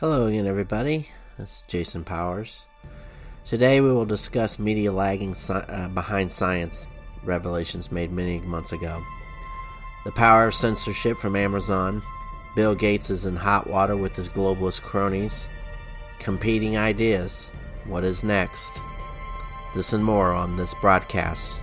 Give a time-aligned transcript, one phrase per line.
[0.00, 1.10] Hello again, everybody.
[1.38, 2.66] It's Jason Powers.
[3.44, 6.88] Today we will discuss media lagging sci- uh, behind science
[7.22, 9.00] revelations made many months ago.
[10.04, 12.02] The power of censorship from Amazon.
[12.56, 15.46] Bill Gates is in hot water with his globalist cronies.
[16.18, 17.48] Competing ideas.
[17.84, 18.80] What is next?
[19.76, 21.60] This and more on this broadcast.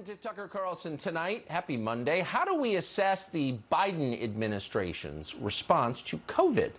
[0.00, 1.44] Welcome to Tucker Carlson tonight.
[1.48, 2.20] Happy Monday.
[2.20, 6.70] How do we assess the Biden administration's response to COVID?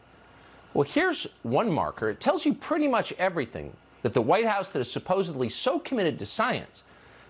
[0.73, 2.09] Well, here's one marker.
[2.09, 6.17] It tells you pretty much everything that the White House, that is supposedly so committed
[6.17, 6.83] to science,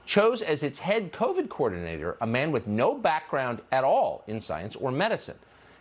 [0.05, 4.77] chose as its head COVID coordinator a man with no background at all in science
[4.77, 5.37] or medicine.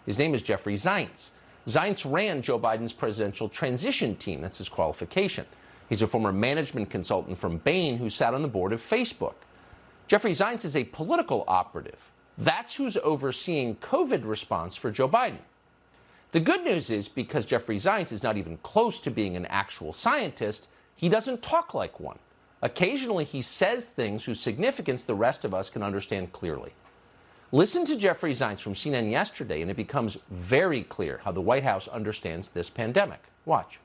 [0.06, 1.30] His name is Jeffrey Zients.
[1.68, 4.40] Zients ran Joe Biden's presidential transition team.
[4.40, 5.46] That's his qualification.
[5.88, 9.34] He's a former management consultant from Bain who sat on the board of Facebook.
[10.10, 12.10] Jeffrey Zients is a political operative.
[12.36, 15.38] That's who's overseeing COVID response for Joe Biden.
[16.32, 19.92] The good news is because Jeffrey Zients is not even close to being an actual
[19.92, 20.66] scientist,
[20.96, 22.18] he doesn't talk like one.
[22.62, 26.72] Occasionally, he says things whose significance the rest of us can understand clearly.
[27.52, 31.62] Listen to Jeffrey Zients from CNN yesterday, and it becomes very clear how the White
[31.62, 33.22] House understands this pandemic.
[33.44, 33.78] Watch.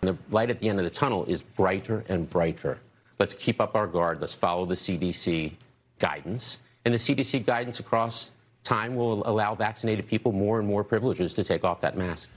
[0.00, 2.80] The light at the end of the tunnel is brighter and brighter.
[3.20, 4.22] Let's keep up our guard.
[4.22, 5.52] Let's follow the CDC
[5.98, 6.58] guidance.
[6.86, 8.32] And the CDC guidance across
[8.64, 12.30] time will allow vaccinated people more and more privileges to take off that mask.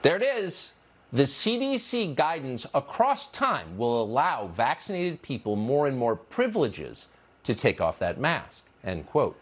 [0.00, 0.72] There it is.
[1.12, 7.08] The CDC guidance across time will allow vaccinated people more and more privileges
[7.44, 8.62] to take off that mask.
[8.82, 9.36] End quote.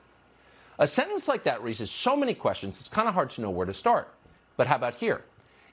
[0.80, 3.66] A sentence like that raises so many questions, it's kind of hard to know where
[3.66, 4.12] to start.
[4.56, 5.22] But how about here?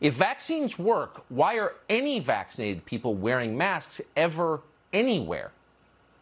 [0.02, 4.62] If vaccines work, why are any vaccinated people wearing masks ever
[4.92, 5.52] anywhere?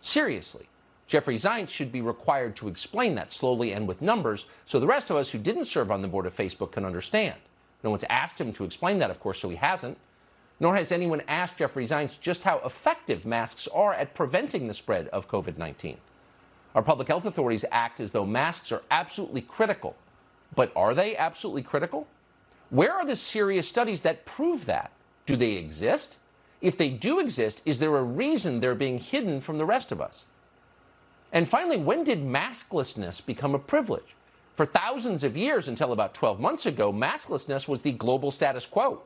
[0.01, 0.67] Seriously.
[1.07, 5.09] Jeffrey Zients should be required to explain that slowly and with numbers so the rest
[5.09, 7.35] of us who didn't serve on the board of Facebook can understand.
[7.83, 9.97] No one's asked him to explain that, of course, so he hasn't.
[10.59, 15.07] Nor has anyone asked Jeffrey Zients just how effective masks are at preventing the spread
[15.09, 15.97] of COVID 19.
[16.75, 19.95] Our public health authorities act as though masks are absolutely critical.
[20.55, 22.07] But are they absolutely critical?
[22.71, 24.91] Where are the serious studies that prove that?
[25.25, 26.17] Do they exist?
[26.61, 29.99] If they do exist, is there a reason they're being hidden from the rest of
[29.99, 30.25] us?
[31.33, 34.15] And finally, when did masklessness become a privilege?
[34.55, 39.01] For thousands of years, until about 12 months ago, masklessness was the global status quo.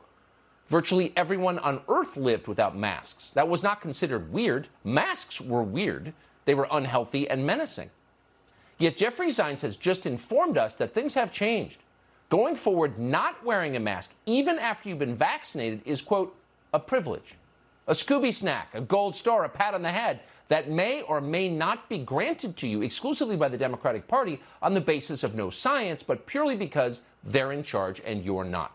[0.68, 3.32] Virtually everyone on Earth lived without masks.
[3.32, 4.68] That was not considered weird.
[4.84, 6.12] Masks were weird,
[6.44, 7.90] they were unhealthy and menacing.
[8.78, 11.82] Yet Jeffrey Zients has just informed us that things have changed.
[12.28, 16.36] Going forward, not wearing a mask, even after you've been vaccinated, is, quote,
[16.74, 17.34] a privilege.
[17.86, 21.48] A Scooby snack, a gold star, a pat on the head that may or may
[21.48, 25.50] not be granted to you exclusively by the Democratic Party on the basis of no
[25.50, 28.72] science, but purely because they're in charge and you're not.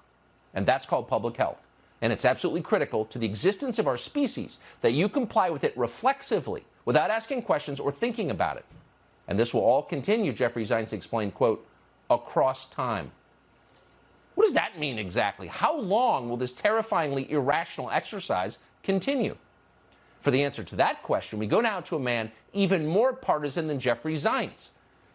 [0.54, 1.62] And that's called public health.
[2.02, 5.78] And it's absolutely critical to the existence of our species that you comply with it
[5.78, 8.66] reflexively without asking questions or thinking about it.
[9.28, 11.66] And this will all continue, Jeffrey Zients explained, quote,
[12.10, 13.12] across time.
[14.42, 15.46] What does that mean exactly?
[15.46, 19.38] How long will this terrifyingly irrational exercise continue?
[20.22, 23.68] For the answer to that question, we go now to a man even more partisan
[23.68, 24.72] than Jeffrey Zients.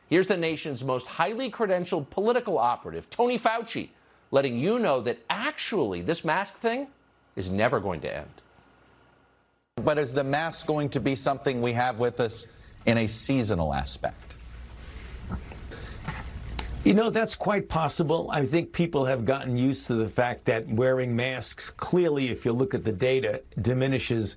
[0.09, 3.89] Here's the nation's most highly credentialed political operative, Tony Fauci,
[4.31, 6.87] letting you know that actually this mask thing
[7.35, 8.31] is never going to end.
[9.83, 12.47] But is the mask going to be something we have with us
[12.87, 14.26] in a seasonal aspect?
[16.87, 18.31] You know, that's quite possible.
[18.33, 22.53] I think people have gotten used to the fact that wearing masks clearly, if you
[22.53, 24.37] look at the data, diminishes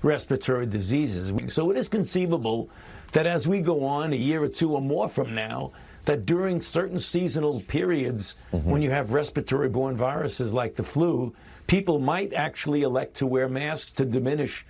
[0.00, 1.30] respiratory diseases.
[1.52, 2.70] So it is conceivable
[3.12, 5.72] that as we go on a year or two or more from now,
[6.06, 8.70] that during certain seasonal periods, mm-hmm.
[8.70, 11.34] when you have respiratory borne viruses like the flu,
[11.66, 14.64] people might actually elect to wear masks to diminish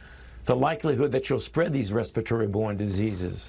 [0.47, 3.49] the likelihood that you'll spread these respiratory borne diseases.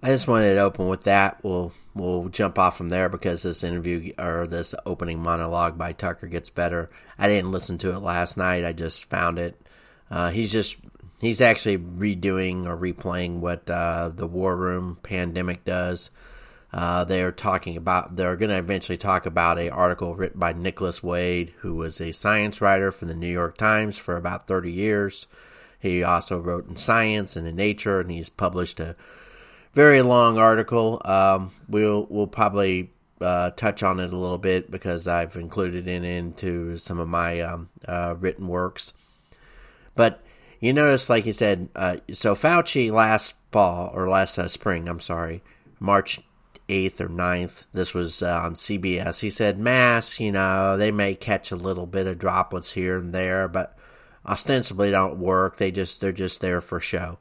[0.00, 1.42] I just wanted to open with that.
[1.42, 6.28] We'll we'll jump off from there because this interview or this opening monologue by Tucker
[6.28, 6.88] gets better.
[7.18, 8.64] I didn't listen to it last night.
[8.64, 9.60] I just found it.
[10.08, 10.76] Uh, he's just
[11.20, 16.10] he's actually redoing or replaying what uh, the War Room pandemic does.
[16.72, 21.02] Uh, they're talking about they're going to eventually talk about a article written by Nicholas
[21.02, 25.26] Wade, who was a science writer for the New York Times for about thirty years.
[25.80, 28.94] He also wrote in Science and in Nature, and he's published a
[29.78, 31.00] very long article.
[31.04, 32.90] Um, we'll we'll probably
[33.20, 37.42] uh, touch on it a little bit because I've included it into some of my
[37.42, 38.92] um, uh, written works.
[39.94, 40.20] But
[40.58, 44.98] you notice, like you said, uh, so Fauci last fall or last uh, spring, I'm
[44.98, 45.44] sorry,
[45.78, 46.18] March
[46.68, 49.20] 8th or 9th, this was uh, on CBS.
[49.20, 53.14] He said masks, you know, they may catch a little bit of droplets here and
[53.14, 53.78] there, but
[54.26, 55.58] ostensibly don't work.
[55.58, 57.18] They just they're just there for show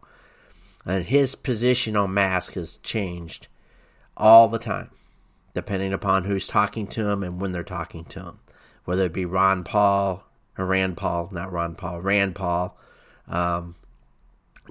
[0.86, 3.48] and his position on mask has changed
[4.16, 4.90] all the time,
[5.54, 8.40] depending upon who's talking to him and when they're talking to him.
[8.86, 10.24] Whether it be Ron Paul
[10.58, 12.78] or Rand Paul, not Ron Paul, Rand Paul,
[13.28, 13.76] um,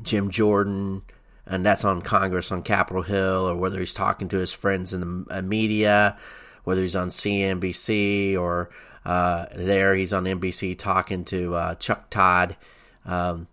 [0.02, 1.02] Jim Jordan,
[1.46, 5.24] and that's on Congress on Capitol Hill, or whether he's talking to his friends in
[5.28, 6.16] the uh, media,
[6.64, 8.70] whether he's on CNBC or
[9.06, 12.56] uh, there he's on NBC talking to uh, Chuck Todd.
[13.04, 13.46] Um,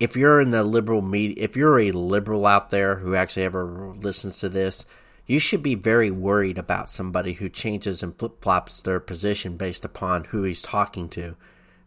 [0.00, 3.94] if you're in the liberal media, if you're a liberal out there who actually ever
[4.00, 4.86] listens to this,
[5.26, 9.84] you should be very worried about somebody who changes and flip flops their position based
[9.84, 11.36] upon who he's talking to,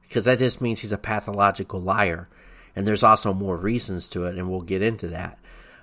[0.03, 2.29] because that just means he's a pathological liar.
[2.75, 5.39] And there's also more reasons to it, and we'll get into that.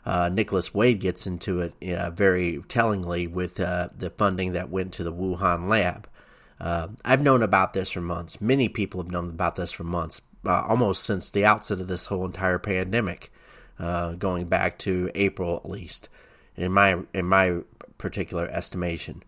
[0.07, 4.93] Uh, Nicholas Wade gets into it uh, very tellingly with uh, the funding that went
[4.95, 6.09] to the Wuhan lab.
[6.61, 8.41] Uh, I've known about this for months.
[8.41, 12.07] Many people have known about this for months, uh, almost since the outset of this
[12.07, 13.33] whole entire pandemic,
[13.79, 16.09] uh, going back to April at least,
[16.57, 17.59] in my in my
[17.99, 19.23] particular estimation.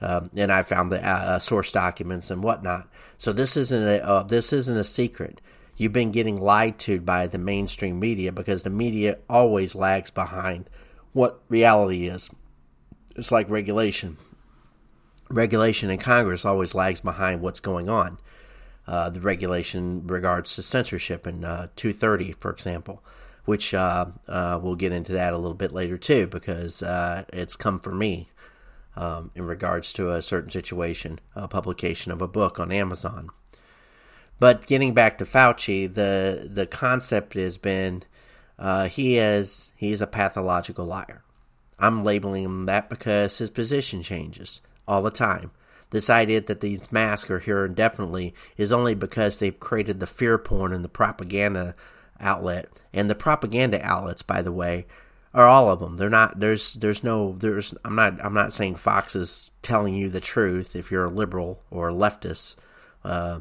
[0.00, 2.88] Um, and I found the uh, source documents and whatnot.
[3.16, 5.40] So this isn't a uh, this isn't a secret.
[5.76, 10.70] You've been getting lied to by the mainstream media because the media always lags behind
[11.12, 12.30] what reality is.
[13.16, 14.16] It's like regulation.
[15.30, 18.18] Regulation in Congress always lags behind what's going on
[18.86, 23.02] uh, the regulation regards to censorship in uh, 230, for example,
[23.44, 27.56] which uh, uh, we'll get into that a little bit later too, because uh, it's
[27.56, 28.28] come for me
[28.96, 33.30] um, in regards to a certain situation, a publication of a book on Amazon.
[34.38, 38.02] But getting back to Fauci, the the concept has been
[38.58, 41.22] uh, he is he is a pathological liar.
[41.78, 45.50] I'm labeling him that because his position changes all the time.
[45.94, 50.38] This idea that these masks are here indefinitely is only because they've created the fear
[50.38, 51.76] porn and the propaganda
[52.18, 52.66] outlet.
[52.92, 54.86] And the propaganda outlets, by the way,
[55.32, 55.96] are all of them.
[55.96, 56.40] They're not.
[56.40, 56.74] There's.
[56.74, 57.36] There's no.
[57.38, 57.74] There's.
[57.84, 58.20] I'm not.
[58.24, 60.74] I'm not saying Fox is telling you the truth.
[60.74, 62.56] If you're a liberal or a leftist,
[63.04, 63.38] uh,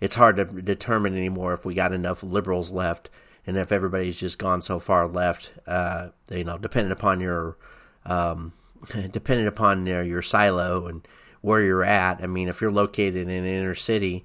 [0.00, 3.10] it's hard to determine anymore if we got enough liberals left,
[3.46, 5.52] and if everybody's just gone so far left.
[5.68, 7.56] Uh, you know, depending upon your,
[8.04, 8.54] um,
[9.12, 11.06] depending upon your, your silo and
[11.46, 12.24] where you're at.
[12.24, 14.24] I mean, if you're located in an inner city,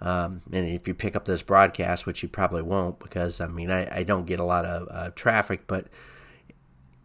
[0.00, 3.72] um, and if you pick up this broadcast, which you probably won't, because I mean,
[3.72, 5.88] I, I don't get a lot of uh, traffic, but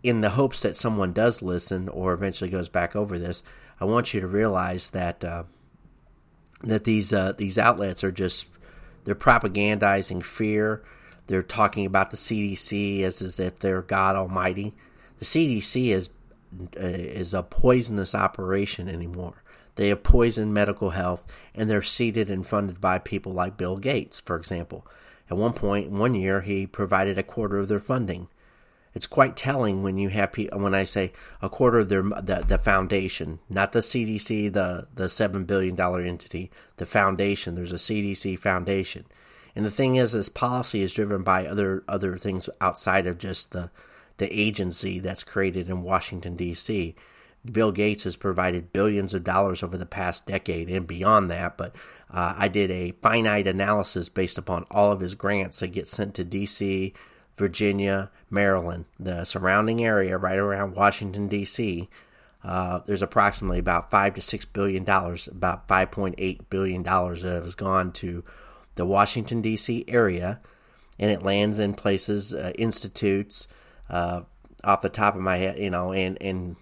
[0.04, 3.42] in the hopes that someone does listen or eventually goes back over this,
[3.82, 5.46] I want you to realize that uh,
[6.64, 8.46] that these uh, these outlets are just
[9.04, 10.84] they're propagandizing fear.
[11.26, 14.76] They're talking about the CDC as, as if they're God Almighty.
[15.18, 16.12] The CDC is
[16.80, 19.42] uh, is a poisonous operation anymore.
[19.76, 24.20] They have poisoned medical health, and they're seeded and funded by people like Bill Gates,
[24.20, 24.88] for example.
[25.30, 28.28] At one point, one year, he provided a quarter of their funding.
[28.94, 32.46] it's quite telling when you have people, when I say a quarter of their the,
[32.48, 37.56] the foundation, not the CDC, the the seven billion dollar entity, the foundation.
[37.56, 39.06] There's a CDC foundation,
[39.56, 43.52] and the thing is, this policy is driven by other other things outside of just
[43.52, 43.70] the
[44.18, 46.96] the agency that's created in Washington D.C.
[47.52, 51.76] Bill Gates has provided billions of dollars over the past decade and beyond that, but
[52.12, 56.16] uh, I did a finite analysis based upon all of his grants that get sent
[56.16, 56.94] to D.C.
[57.36, 61.90] Virginia, Maryland, the surrounding area right around Washington, D.C.,
[62.46, 67.56] uh, there's approximately about five to six billion dollars, about 5.8 billion dollars that has
[67.56, 68.24] gone to
[68.76, 69.84] the Washington D.C.
[69.88, 70.40] area,
[71.00, 73.48] and it lands in places, uh, institutes,
[73.90, 74.22] uh,
[74.64, 76.56] off the top of my head, you know, and and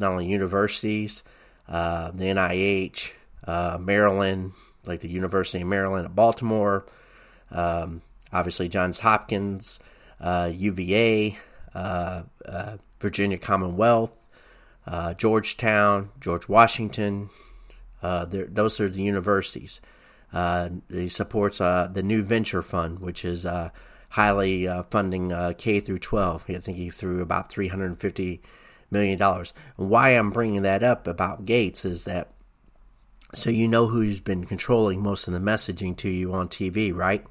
[0.00, 1.22] not only universities,
[1.68, 3.12] uh, the NIH,
[3.46, 4.52] uh, Maryland,
[4.84, 6.86] like the University of Maryland at Baltimore,
[7.52, 8.02] um,
[8.32, 9.78] obviously Johns Hopkins,
[10.20, 11.38] uh, UVA,
[11.74, 14.16] uh, uh, Virginia Commonwealth,
[14.86, 17.30] uh, Georgetown, George Washington.
[18.02, 19.80] those are the universities.
[20.32, 23.46] he supports the New Venture Fund, which is
[24.10, 26.44] highly funding K through 12.
[26.48, 28.42] I think he threw about 350
[28.90, 29.52] million dollars.
[29.76, 32.32] Why I'm bringing that up about Gates is that
[33.34, 37.24] so you know who's been controlling most of the messaging to you on TV, right?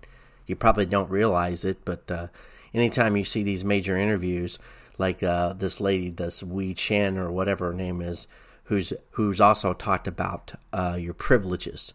[0.45, 2.27] You probably don't realize it, but uh,
[2.73, 4.59] anytime you see these major interviews,
[4.97, 8.27] like uh, this lady, this Wee Chen or whatever her name is,
[8.65, 11.93] who's who's also talked about uh, your privileges.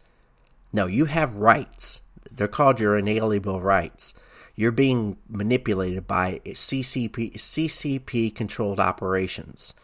[0.72, 2.00] No, you have rights.
[2.30, 4.12] They're called your inalienable rights.
[4.56, 9.74] You're being manipulated by CCP CCP controlled operations.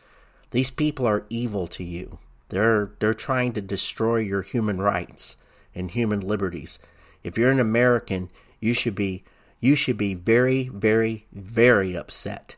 [0.53, 2.19] These people are evil to you.
[2.51, 5.37] They're they're trying to destroy your human rights
[5.75, 6.79] and human liberties.
[7.23, 9.25] If you're an American, you should be
[9.61, 12.57] you should be very, very, very upset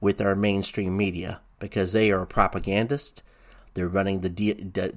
[0.00, 3.22] with our mainstream media because they are propagandist.
[3.74, 4.28] They're running the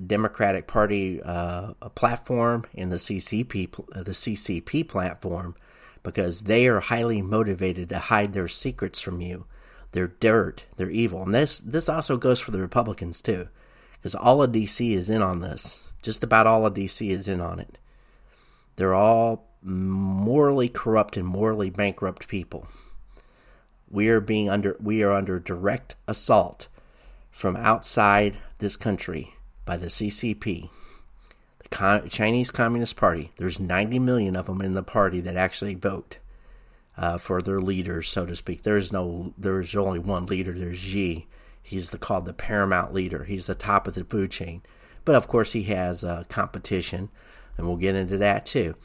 [0.05, 3.71] Democratic Party uh, platform and the CCP
[4.03, 5.55] the CCP platform
[6.05, 9.45] because they are highly motivated to hide their secrets from you.
[9.91, 10.65] They're dirt.
[10.77, 13.47] They're evil, and this this also goes for the Republicans too,
[13.93, 15.79] because all of DC is in on this.
[16.03, 17.79] Just about all of DC is in on it.
[18.75, 22.67] They're all morally corrupt and morally bankrupt people.
[23.89, 26.67] We are being under we are under direct assault
[27.31, 29.33] from outside this country
[29.65, 30.69] by the CCP,
[32.09, 33.31] Chinese Communist Party.
[33.37, 36.19] There's 90 million of them in the party that actually vote
[36.97, 38.63] uh, for their leaders, so to speak.
[38.63, 40.53] There is no there's only one leader.
[40.53, 41.27] There's Xi.
[41.61, 43.23] He's the, called the paramount leader.
[43.23, 44.61] He's the top of the food chain.
[45.03, 47.09] But of course, he has uh, competition,
[47.57, 48.75] and we'll get into that too.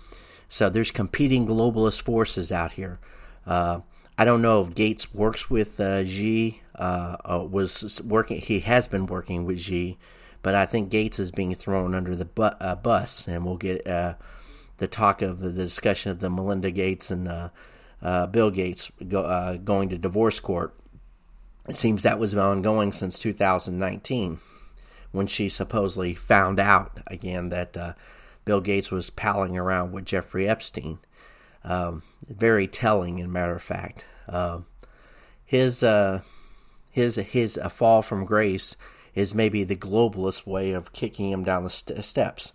[0.48, 2.98] So there's competing globalist forces out here.
[3.46, 3.80] Uh,
[4.18, 8.40] I don't know if Gates works with uh, Xi, uh, uh, was working.
[8.40, 9.98] He has been working with Xi,
[10.42, 13.86] but I think Gates is being thrown under the bu- uh, bus, and we'll get
[13.86, 14.14] uh,
[14.78, 17.28] the talk of the discussion of the Melinda Gates and
[18.02, 20.74] uh, Bill Gates go, going to divorce court.
[21.68, 24.40] It seems that was ongoing since 2019,
[25.12, 27.96] when she supposedly found out again that
[28.44, 30.98] Bill Gates was palling around with Jeffrey Epstein.
[31.62, 34.06] Um, very telling, in matter of fact.
[34.28, 34.60] Uh,
[35.44, 36.20] his uh,
[36.90, 38.76] his his fall from grace
[39.14, 42.52] is maybe the globalist way of kicking him down the st- steps,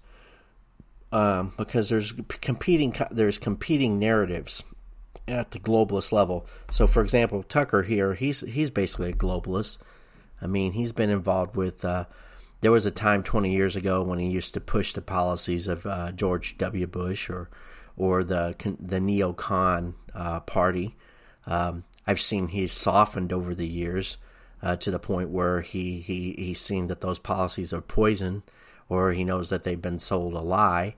[1.12, 4.64] um, because there's competing there's competing narratives
[5.28, 6.46] at the globalist level.
[6.70, 9.78] So, for example, Tucker here, he's he's basically a globalist.
[10.42, 12.06] I mean, he's been involved with uh,
[12.62, 15.86] there was a time 20 years ago when he used to push the policies of
[15.86, 16.88] uh, George W.
[16.88, 17.50] Bush or
[17.98, 20.96] or the the neocon uh, party.
[21.46, 24.18] Um, I've seen he's softened over the years
[24.62, 28.44] uh, to the point where he, he he's seen that those policies are poison,
[28.90, 30.96] or he knows that they've been sold a lie,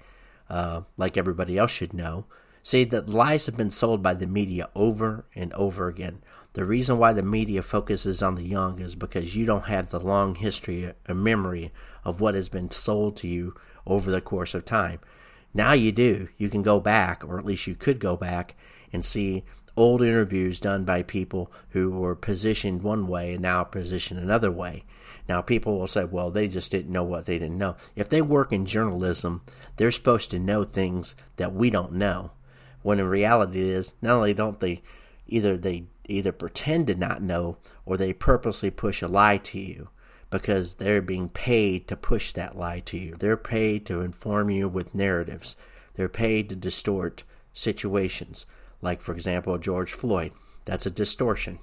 [0.50, 2.26] uh, like everybody else should know.
[2.64, 6.22] See that lies have been sold by the media over and over again.
[6.54, 10.00] The reason why the media focuses on the young is because you don't have the
[10.00, 11.72] long history or memory
[12.04, 15.00] of what has been sold to you over the course of time.
[15.54, 16.30] Now you do.
[16.38, 18.56] You can go back, or at least you could go back
[18.92, 19.44] and see
[19.78, 24.84] old interviews done by people who were positioned one way and now positioned another way.
[25.30, 27.76] Now, people will say, well, they just didn't know what they didn't know.
[27.96, 29.42] If they work in journalism,
[29.76, 32.32] they're supposed to know things that we don't know.
[32.82, 34.82] When in reality, it is not only don't they
[35.28, 39.90] either they either pretend to not know or they purposely push a lie to you
[40.30, 43.16] because they're being paid to push that lie to you.
[43.16, 45.58] They're paid to inform you with narratives.
[45.96, 48.46] They're paid to distort situations.
[48.88, 50.32] Like, for example, George Floyd.
[50.64, 51.60] That's a distortion.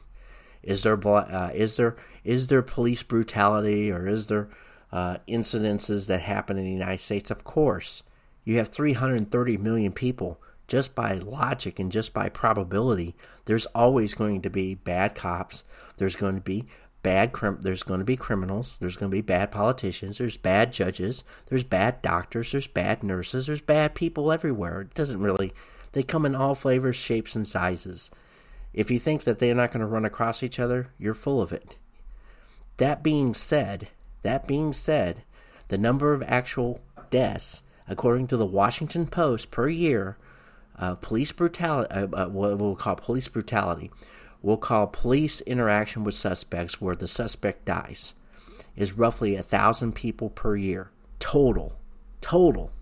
[0.62, 4.50] Is there uh, is there is there police brutality or is there
[4.92, 7.30] uh, incidences that happen in the United States?
[7.30, 8.02] Of course,
[8.44, 10.38] you have 330 million people.
[10.66, 13.14] Just by logic and just by probability,
[13.46, 15.64] there's always going to be bad cops.
[15.96, 16.66] There's going to be
[17.02, 20.72] bad crim- there's going to be criminals there's going to be bad politicians there's bad
[20.72, 25.52] judges there's bad doctors there's bad nurses there's bad people everywhere it doesn't really
[25.94, 28.10] they come in all flavors shapes and sizes.
[28.72, 31.52] If you think that they're not going to run across each other you're full of
[31.52, 31.76] it.
[32.76, 33.88] That being said
[34.24, 35.22] that being said
[35.68, 40.16] the number of actual deaths according to the washington post per year
[40.76, 43.90] uh, police brutality uh, uh, what we'll call police brutality
[44.42, 48.14] we'll call police interaction with suspects where the suspect dies
[48.74, 51.76] is roughly a thousand people per year total
[52.20, 52.72] total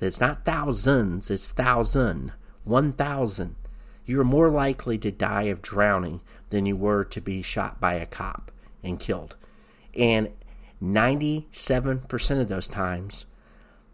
[0.00, 2.32] it's not thousands it's thousand
[2.64, 3.54] one thousand
[4.04, 8.06] you're more likely to die of drowning than you were to be shot by a
[8.06, 8.50] cop
[8.82, 9.36] and killed
[9.94, 10.30] and
[10.82, 13.26] 97% of those times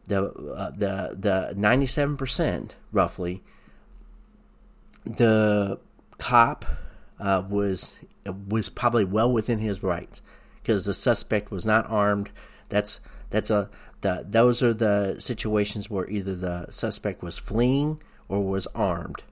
[0.06, 3.42] the uh, the the 97% roughly
[5.04, 5.78] the
[6.18, 6.64] cop
[7.20, 7.94] uh, was
[8.48, 10.20] was probably well within his rights
[10.62, 12.30] because the suspect was not armed.
[12.68, 13.00] That's
[13.32, 13.68] that's a
[14.02, 19.24] the those are the situations where either the suspect was fleeing or was armed.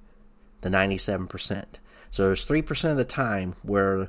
[0.63, 1.79] The ninety seven percent.
[2.11, 4.09] So there's three percent of the time where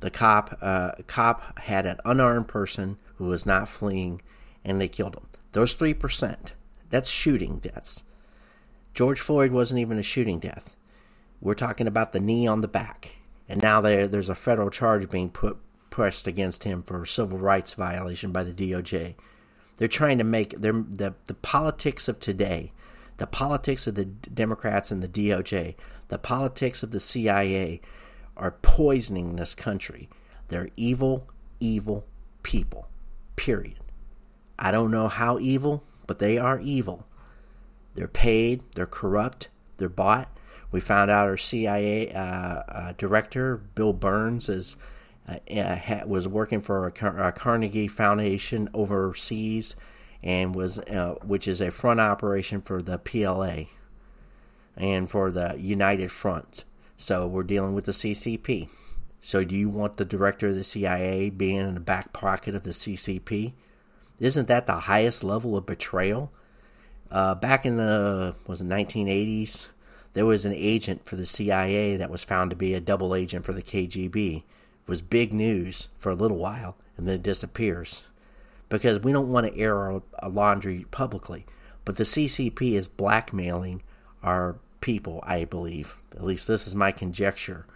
[0.00, 4.22] the cop uh, cop had an unarmed person who was not fleeing
[4.64, 5.26] and they killed him.
[5.50, 6.54] Those three percent.
[6.90, 8.04] That's shooting deaths.
[8.94, 10.76] George Floyd wasn't even a shooting death.
[11.40, 13.16] We're talking about the knee on the back.
[13.48, 15.58] And now there, there's a federal charge being put
[15.92, 19.14] pressed against him for civil rights violation by the DOJ.
[19.82, 22.70] They're trying to make the the politics of today,
[23.16, 25.74] the politics of the Democrats and the DOJ,
[26.06, 27.80] the politics of the CIA
[28.36, 30.08] are poisoning this country.
[30.46, 31.26] They're evil,
[31.58, 32.06] evil
[32.44, 32.86] people.
[33.34, 33.80] Period.
[34.56, 37.04] I don't know how evil, but they are evil.
[37.96, 40.28] They're paid, they're corrupt, they're bought,
[40.70, 44.76] we found out our CIA uh, uh, director, Bill Burns, is
[45.28, 49.76] uh was working for a, a, Carnegie Foundation overseas,
[50.22, 53.64] and was uh, which is a front operation for the PLA
[54.76, 56.64] and for the United Front.
[56.96, 58.68] So we're dealing with the CCP.
[59.20, 62.64] So do you want the director of the CIA being in the back pocket of
[62.64, 63.52] the CCP?
[64.18, 66.32] Isn't that the highest level of betrayal?
[67.10, 69.68] Uh, back in the was it 1980s,
[70.12, 73.44] there was an agent for the CIA that was found to be a double agent
[73.44, 74.42] for the KGB.
[74.86, 78.02] Was big news for a little while, and then it disappears
[78.68, 81.46] because we don't want to air our, our laundry publicly.
[81.84, 83.82] But the CCP is blackmailing
[84.22, 85.96] our people, I believe.
[86.12, 87.66] At least this is my conjecture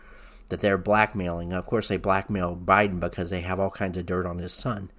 [0.48, 1.52] that they're blackmailing.
[1.52, 4.90] Of course, they blackmail Biden because they have all kinds of dirt on his son.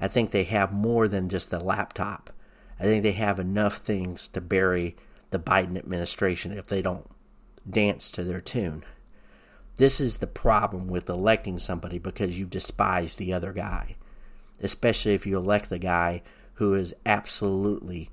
[0.00, 2.30] I think they have more than just the laptop.
[2.78, 4.96] I think they have enough things to bury
[5.30, 7.08] the Biden administration if they don't
[7.68, 8.84] dance to their tune.
[9.76, 13.96] This is the problem with electing somebody because you despise the other guy,
[14.60, 16.22] especially if you elect the guy
[16.54, 18.10] who is absolutely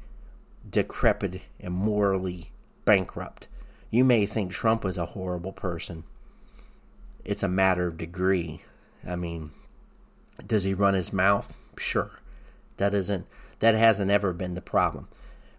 [0.68, 2.52] decrepit and morally
[2.86, 3.48] bankrupt.
[3.92, 6.04] You may think Trump is a horrible person.
[7.24, 8.62] It's a matter of degree.
[9.06, 9.52] I mean,
[10.46, 11.56] does he run his mouth?
[11.78, 12.12] Sure.
[12.78, 13.28] That isn't
[13.60, 15.08] that hasn't ever been the problem.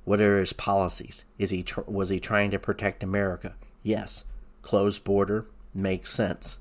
[0.04, 1.24] What are his policies?
[1.38, 3.54] Is he was he trying to protect America?
[3.84, 4.24] Yes.
[4.62, 6.58] Closed border makes sense.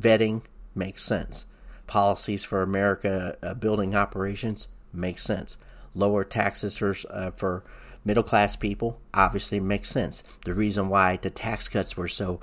[0.00, 0.42] Vetting
[0.74, 1.44] makes sense.
[1.86, 5.56] Policies for America uh, building operations makes sense.
[5.94, 7.64] Lower taxes for uh, for
[8.04, 10.22] middle class people obviously makes sense.
[10.44, 12.40] The reason why the tax cuts were so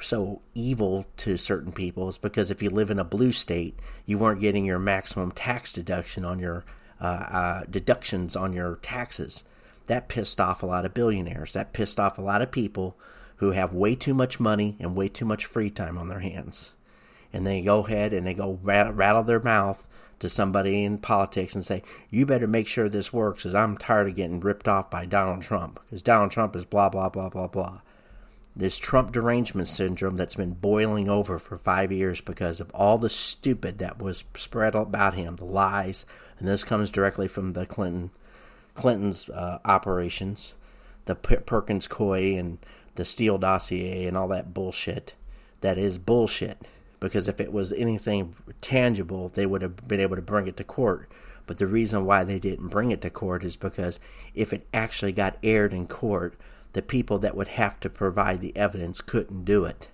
[0.00, 4.18] so evil to certain people is because if you live in a blue state, you
[4.18, 6.64] weren't getting your maximum tax deduction on your
[7.00, 9.44] uh, uh, deductions on your taxes
[9.88, 11.54] that pissed off a lot of billionaires.
[11.54, 12.96] That pissed off a lot of people
[13.38, 16.72] who have way too much money and way too much free time on their hands.
[17.32, 19.86] And they go ahead and they go rattle their mouth
[20.20, 24.08] to somebody in politics and say, You better make sure this works because I'm tired
[24.08, 27.46] of getting ripped off by Donald Trump because Donald Trump is blah, blah, blah, blah,
[27.46, 27.80] blah.
[28.56, 33.10] This Trump derangement syndrome that's been boiling over for five years because of all the
[33.10, 36.04] stupid that was spread about him, the lies,
[36.40, 38.10] and this comes directly from the Clinton
[38.74, 40.54] Clinton's uh, operations,
[41.04, 42.58] the Perkins Coie and
[42.98, 45.14] the Steele dossier and all that bullshit.
[45.60, 46.58] That is bullshit.
[47.00, 50.64] Because if it was anything tangible, they would have been able to bring it to
[50.64, 51.08] court.
[51.46, 54.00] But the reason why they didn't bring it to court is because
[54.34, 56.34] if it actually got aired in court,
[56.72, 59.88] the people that would have to provide the evidence couldn't do it.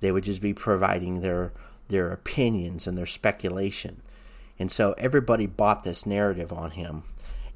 [0.00, 1.52] They would just be providing their
[1.88, 4.00] their opinions and their speculation.
[4.56, 7.02] And so everybody bought this narrative on him,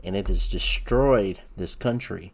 [0.03, 2.33] and it has destroyed this country.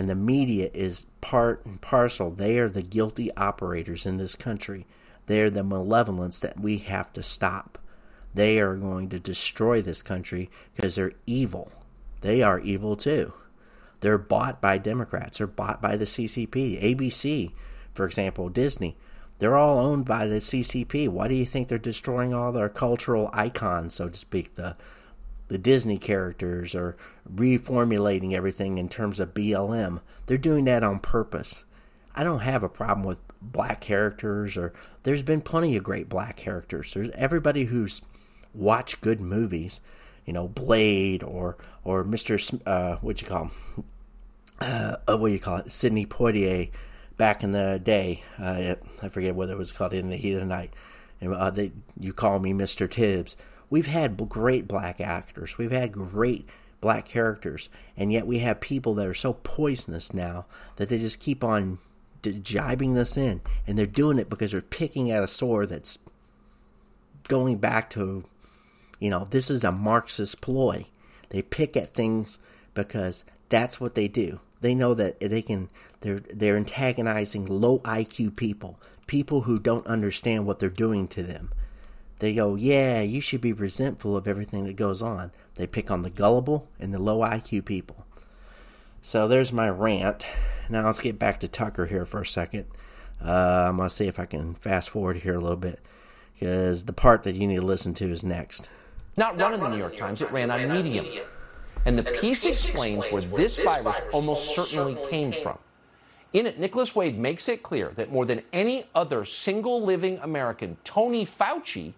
[0.00, 2.30] And the media is part and parcel.
[2.30, 4.86] They are the guilty operators in this country.
[5.26, 7.76] They are the malevolence that we have to stop.
[8.32, 11.70] They are going to destroy this country because they're evil.
[12.22, 13.34] They are evil too.
[14.00, 15.36] They're bought by Democrats.
[15.36, 16.82] They're bought by the CCP.
[16.82, 17.52] ABC,
[17.92, 18.96] for example, Disney.
[19.38, 21.10] They're all owned by the CCP.
[21.10, 24.76] Why do you think they're destroying all their cultural icons, so to speak, the
[25.50, 26.96] the Disney characters, or
[27.30, 30.00] reformulating everything in terms of BLM?
[30.26, 31.64] They're doing that on purpose.
[32.14, 36.36] I don't have a problem with black characters, or there's been plenty of great black
[36.36, 36.94] characters.
[36.94, 38.00] There's everybody who's
[38.54, 39.80] watched good movies,
[40.24, 43.84] you know, Blade or or Mister uh, what you call him,
[44.60, 46.70] uh, what do you call it, Sidney Poitier
[47.16, 48.22] back in the day.
[48.38, 50.72] Uh, I forget whether it was called in the heat of the night.
[51.22, 53.36] Uh, they, you call me Mister Tibbs.
[53.70, 55.56] We've had great black actors.
[55.56, 56.48] We've had great
[56.80, 61.20] black characters, and yet we have people that are so poisonous now that they just
[61.20, 61.78] keep on
[62.22, 65.98] jibing this in, and they're doing it because they're picking at a sore that's
[67.28, 68.24] going back to,
[68.98, 70.86] you know, this is a Marxist ploy.
[71.28, 72.40] They pick at things
[72.74, 74.40] because that's what they do.
[74.60, 80.44] They know that they can they're they're antagonizing low IQ people, people who don't understand
[80.44, 81.50] what they're doing to them.
[82.20, 86.02] They go, "Yeah, you should be resentful of everything that goes on." They pick on
[86.02, 88.04] the gullible and the low IQ people.
[89.02, 90.26] So there's my rant.
[90.68, 92.66] Now let's get back to Tucker here for a second.
[93.24, 95.80] Uh, I'm gonna see if I can fast forward here a little bit
[96.34, 98.68] because the part that you need to listen to is next.
[99.16, 101.06] Not run in the New York Times; it ran on Medium.
[101.86, 105.58] And the piece explains where this virus almost certainly came from.
[106.34, 110.76] In it, Nicholas Wade makes it clear that more than any other single living American,
[110.84, 111.94] Tony Fauci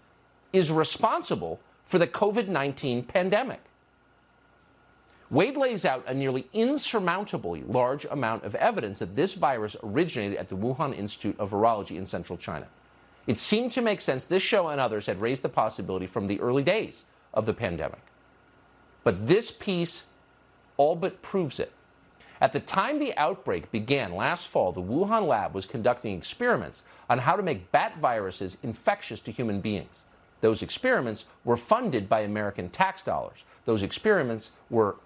[0.53, 3.61] is responsible for the COVID 19 pandemic.
[5.31, 10.51] Wade lays out a nearly insurmountably large amount of evidence that this virus originated at
[10.51, 12.67] the Wuhan Institute of Virology in central China.
[13.27, 16.39] It seemed to make sense this show and others had raised the possibility from the
[16.41, 18.03] early days of the pandemic.
[19.05, 20.05] But this piece
[20.77, 21.73] all but proves it.
[22.41, 27.19] At the time the outbreak began last fall, the Wuhan lab was conducting experiments on
[27.19, 30.03] how to make bat viruses infectious to human beings.
[30.43, 33.45] Those experiments were funded by American tax dollars.
[33.65, 34.97] Those experiments were,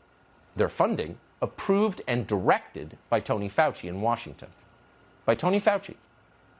[0.56, 4.48] their funding, approved and directed by Tony Fauci in Washington.
[5.26, 5.94] By Tony Fauci.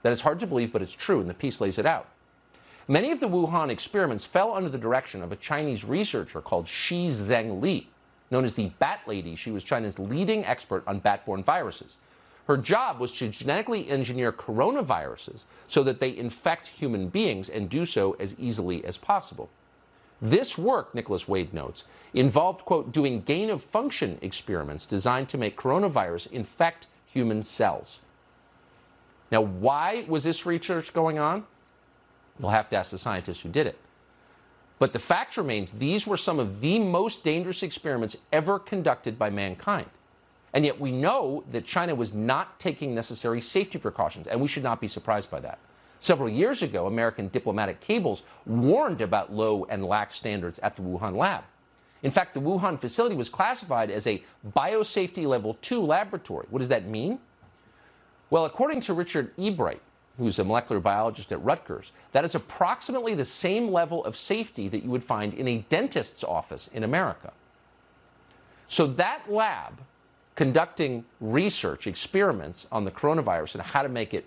[0.02, 2.06] That is hard to believe, but it's true, and the piece lays it out.
[2.86, 7.08] Many of the Wuhan experiments fell under the direction of a Chinese researcher called Shi
[7.08, 7.86] Zhengli,
[8.30, 9.34] known as the Bat Lady.
[9.36, 11.96] She was China's leading expert on bat borne viruses.
[12.46, 17.85] Her job was to genetically engineer coronaviruses so that they infect human beings and do
[17.85, 19.48] so as easily as possible.
[20.22, 25.56] This work, Nicholas Wade notes, involved, quote, doing gain of function experiments designed to make
[25.56, 27.98] coronavirus infect human cells.
[29.30, 31.44] Now, why was this research going on?
[32.38, 33.78] You'll have to ask the scientists who did it.
[34.78, 39.30] But the fact remains these were some of the most dangerous experiments ever conducted by
[39.30, 39.88] mankind.
[40.57, 44.62] And yet we know that China was not taking necessary safety precautions, and we should
[44.62, 45.59] not be surprised by that.
[46.01, 51.14] Several years ago, American diplomatic cables warned about low and lax standards at the Wuhan
[51.14, 51.45] lab.
[52.03, 54.23] In fact, the Wuhan facility was classified as a
[54.57, 56.47] biosafety level 2 laboratory.
[56.49, 57.19] What does that mean?
[58.31, 59.81] Well, according to Richard Ebright,
[60.16, 64.83] who's a molecular biologist at Rutgers, that is approximately the same level of safety that
[64.83, 67.35] you would find in a dentist's office in America.
[68.69, 69.81] So that lab
[70.37, 74.27] conducting research, experiments on the coronavirus and how to make it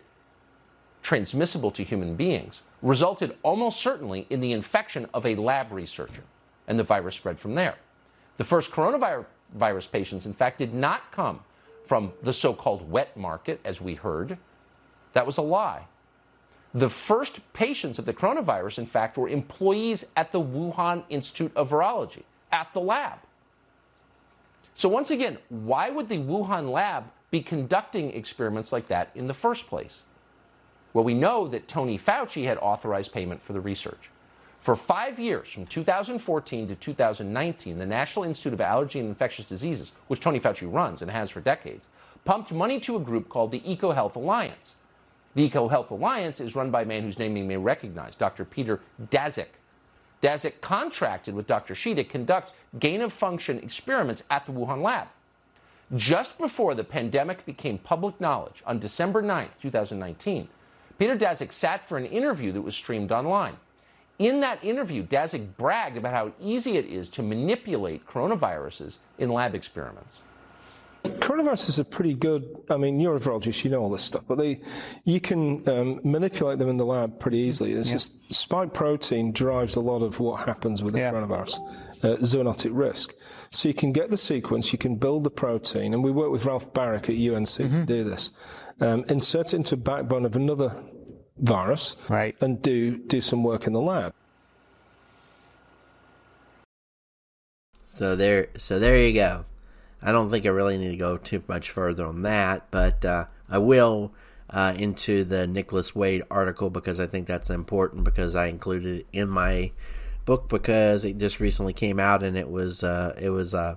[1.01, 6.23] transmissible to human beings resulted almost certainly in the infection of a lab researcher,
[6.67, 7.75] and the virus spread from there.
[8.37, 11.41] The first coronavirus patients, in fact, did not come
[11.85, 14.37] from the so called wet market, as we heard,
[15.13, 15.85] that was a lie.
[16.73, 21.69] The first patients of the coronavirus, in fact, were employees at the Wuhan Institute of
[21.71, 23.19] Virology, at the lab.
[24.79, 29.33] So, once again, why would the Wuhan lab be conducting experiments like that in the
[29.33, 30.03] first place?
[30.93, 34.09] Well, we know that Tony Fauci had authorized payment for the research.
[34.61, 39.91] For five years, from 2014 to 2019, the National Institute of Allergy and Infectious Diseases,
[40.07, 41.89] which Tony Fauci runs and has for decades,
[42.23, 44.77] pumped money to a group called the EcoHealth Alliance.
[45.35, 48.45] The EcoHealth Alliance is run by a man whose name you may recognize, Dr.
[48.45, 48.79] Peter
[49.11, 49.58] Daszak.
[50.21, 51.75] Daszak contracted with Dr.
[51.75, 55.07] Shi to conduct gain of function experiments at the Wuhan lab.
[55.95, 60.47] Just before the pandemic became public knowledge on December 9, 2019,
[60.99, 63.55] Peter Daszak sat for an interview that was streamed online.
[64.19, 69.55] In that interview, Daszak bragged about how easy it is to manipulate coronaviruses in lab
[69.55, 70.19] experiments.
[71.03, 72.43] Coronaviruses are pretty good.
[72.69, 74.61] I mean, you're a virologist, you know all this stuff, but they,
[75.05, 77.73] you can um, manipulate them in the lab pretty easily.
[77.73, 77.95] It's yeah.
[77.95, 81.11] just spike protein drives a lot of what happens with the yeah.
[81.11, 81.59] coronavirus,
[82.03, 83.13] uh, zoonotic risk.
[83.51, 86.45] So you can get the sequence, you can build the protein, and we work with
[86.45, 87.75] Ralph Baric at UNC mm-hmm.
[87.75, 88.31] to do this.
[88.81, 90.83] Um, insert it into a backbone of another
[91.37, 92.35] virus, right.
[92.41, 94.13] and do do some work in the lab.
[97.83, 99.45] So there, so there you go.
[100.01, 103.25] I don't think I really need to go too much further on that, but uh,
[103.49, 104.13] I will
[104.49, 109.07] uh, into the Nicholas Wade article because I think that's important because I included it
[109.11, 109.71] in my
[110.25, 113.75] book because it just recently came out and it was uh, it was uh,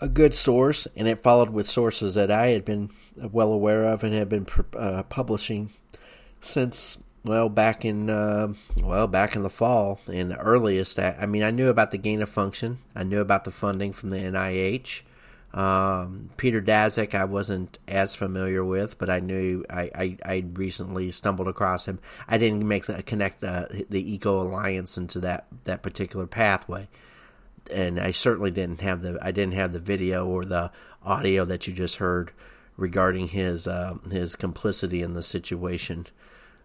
[0.00, 4.04] a good source and it followed with sources that I had been well aware of
[4.04, 5.70] and had been uh, publishing
[6.40, 11.26] since well back in uh, well back in the fall in the earliest that I
[11.26, 12.78] mean I knew about the gain of function.
[12.94, 15.02] I knew about the funding from the NIH
[15.56, 21.10] um, Peter Daszak I wasn't as familiar with but I knew I, I, I recently
[21.10, 21.98] stumbled across him.
[22.28, 26.88] I didn't make the connect the the Eco Alliance into that that particular pathway.
[27.72, 30.70] And I certainly didn't have the I didn't have the video or the
[31.02, 32.32] audio that you just heard
[32.76, 36.06] regarding his uh, his complicity in the situation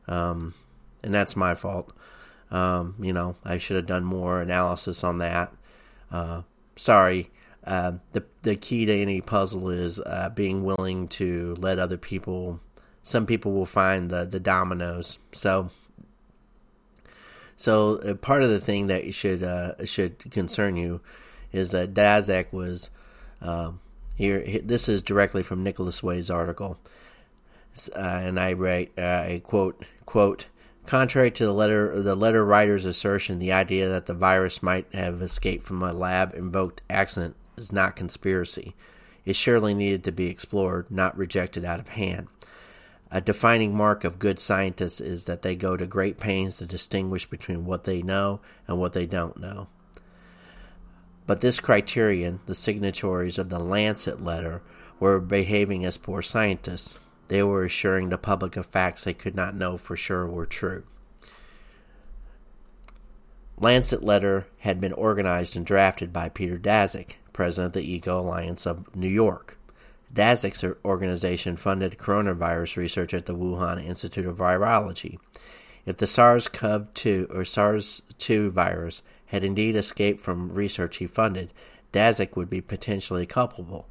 [0.07, 0.53] um,
[1.03, 1.91] and that's my fault.
[2.51, 5.53] Um, you know, I should have done more analysis on that.
[6.11, 6.41] Uh,
[6.75, 7.31] sorry.
[7.63, 12.59] Uh, the the key to any puzzle is uh, being willing to let other people.
[13.03, 15.19] Some people will find the the dominoes.
[15.31, 15.69] So,
[17.55, 21.01] so uh, part of the thing that should uh, should concern you
[21.51, 22.89] is that Daszak was
[23.41, 23.73] uh,
[24.15, 24.43] here.
[24.63, 26.79] This is directly from Nicholas Wade's article.
[27.95, 30.47] Uh, and I write, uh, I quote, quote,
[30.85, 35.21] contrary to the letter, the letter writer's assertion, the idea that the virus might have
[35.21, 38.75] escaped from a lab invoked accident is not conspiracy.
[39.25, 42.27] It surely needed to be explored, not rejected out of hand.
[43.11, 47.29] A defining mark of good scientists is that they go to great pains to distinguish
[47.29, 49.67] between what they know and what they don't know.
[51.27, 54.61] But this criterion, the signatories of the Lancet letter,
[54.99, 56.97] were behaving as poor scientists.
[57.31, 60.83] They were assuring the public of facts they could not know for sure were true.
[63.57, 68.67] Lancet letter had been organized and drafted by Peter Daszak, president of the Eco Alliance
[68.67, 69.57] of New York.
[70.13, 75.17] Daszak's organization funded coronavirus research at the Wuhan Institute of Virology.
[75.85, 81.53] If the SARS-CoV-2 or SARS-2 virus had indeed escaped from research he funded,
[81.93, 83.87] Daszak would be potentially culpable.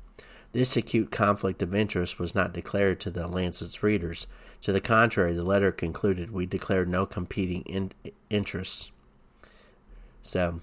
[0.52, 4.26] This acute conflict of interest was not declared to the Lancet's readers.
[4.62, 7.92] To the contrary, the letter concluded, We declared no competing in-
[8.28, 8.90] interests.
[10.22, 10.60] So,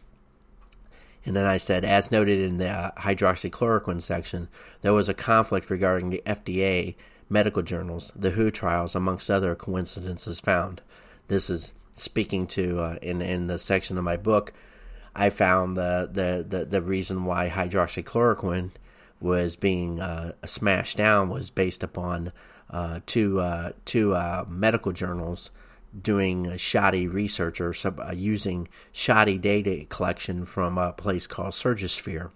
[1.26, 4.50] and then I said, as noted in the hydroxychloroquine section,
[4.82, 6.96] there was a conflict regarding the FDA
[7.30, 10.82] medical journals, the WHO trials, amongst other coincidences found.
[11.28, 14.54] This is speaking to uh, in in the section of my book.
[15.16, 18.72] I found the the the, the reason why hydroxychloroquine
[19.20, 22.32] was being uh, smashed down was based upon
[22.70, 25.50] uh, two uh, two uh, medical journals
[26.00, 32.30] doing shoddy research or sub, uh, using shoddy data collection from a place called Surgisphere.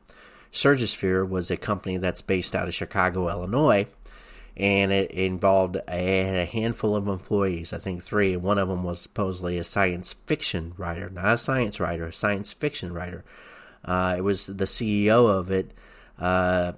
[0.52, 3.88] Surgisphere was a company that's based out of Chicago, Illinois,
[4.58, 8.36] and it involved a, a handful of employees, I think three.
[8.36, 12.52] One of them was supposedly a science fiction writer, not a science writer, a science
[12.52, 13.24] fiction writer.
[13.84, 15.72] Uh, it was the CEO of it
[16.20, 16.74] uh,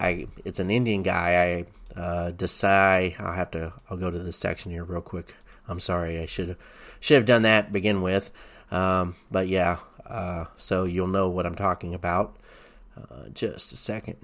[0.00, 1.66] I, it's an Indian guy.
[1.96, 3.18] I uh, Desai.
[3.20, 3.72] I'll have to.
[3.90, 5.34] I'll go to this section here real quick.
[5.66, 6.20] I'm sorry.
[6.20, 6.56] I should
[7.00, 8.30] should have done that begin with.
[8.70, 9.78] Um, but yeah.
[10.06, 12.36] Uh, so you'll know what I'm talking about.
[12.96, 14.16] Uh, just a second.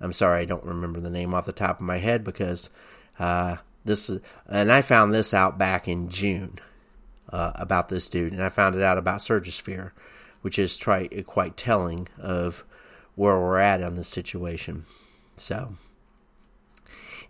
[0.00, 0.40] I'm sorry.
[0.40, 2.70] I don't remember the name off the top of my head because
[3.18, 6.58] uh, this is, and I found this out back in June
[7.30, 9.92] uh, about this dude, and I found it out about Surgisphere,
[10.42, 12.64] which is try, quite telling of
[13.16, 14.84] where we're at on this situation.
[15.36, 15.76] So,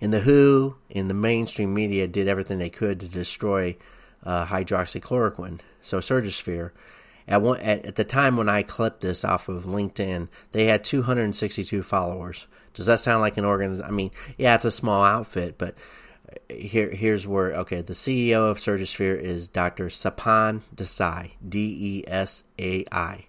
[0.00, 3.76] in the WHO, in the mainstream media, did everything they could to destroy
[4.22, 5.60] uh, hydroxychloroquine.
[5.80, 6.72] So, Surgisphere,
[7.26, 10.84] at one at, at the time when I clipped this off of LinkedIn, they had
[10.84, 12.46] 262 followers.
[12.74, 13.88] Does that sound like an organization?
[13.88, 15.76] I mean, yeah, it's a small outfit, but
[16.48, 19.86] here here's where okay, the CEO of Surgisphere is Dr.
[19.86, 23.26] Sapan Desai, D E S A I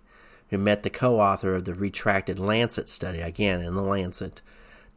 [0.49, 4.41] who met the co author of the retracted Lancet study, again in the Lancet,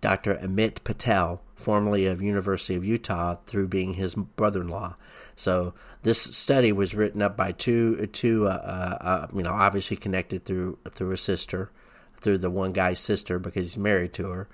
[0.00, 0.36] Dr.
[0.36, 4.96] Amit Patel, formerly of University of Utah, through being his brother-in-law.
[5.36, 9.96] So this study was written up by two, two, uh, uh, uh, you know, obviously
[9.96, 11.70] connected through through a sister,
[12.16, 14.48] through the one guy's sister because he's married to her.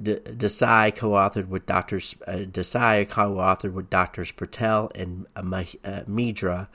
[0.00, 2.14] D- Desai co-authored with doctors.
[2.26, 6.68] Uh, Desai co-authored with doctors Patel and Mehra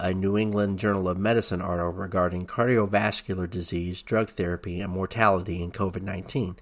[0.00, 5.70] a New England Journal of Medicine article regarding cardiovascular disease, drug therapy, and mortality in
[5.70, 6.56] COVID 19.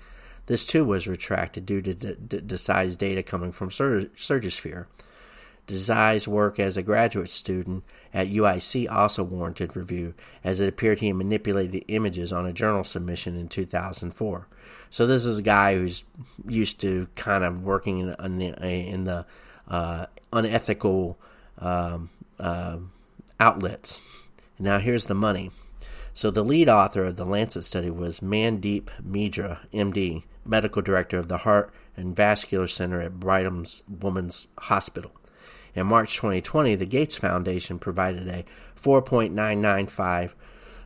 [0.46, 4.86] This too was retracted due to Desai's data coming from Sur- Surgisphere.
[5.68, 11.12] Desai's work as a graduate student at UIC also warranted review, as it appeared he
[11.12, 14.48] manipulated the images on a journal submission in 2004.
[14.90, 16.04] So this is a guy who's
[16.46, 19.24] used to kind of working in, the, in the
[19.68, 21.16] uh, unethical
[21.58, 22.78] um, uh,
[23.40, 24.00] outlets.
[24.58, 25.50] Now, here's the money.
[26.14, 31.28] So, the lead author of the Lancet study was Mandeep Mehra, MD, medical director of
[31.28, 35.12] the Heart and Vascular Center at Brigham's Women's Hospital.
[35.74, 38.44] In March 2020, the Gates Foundation provided a
[38.80, 40.32] $4.995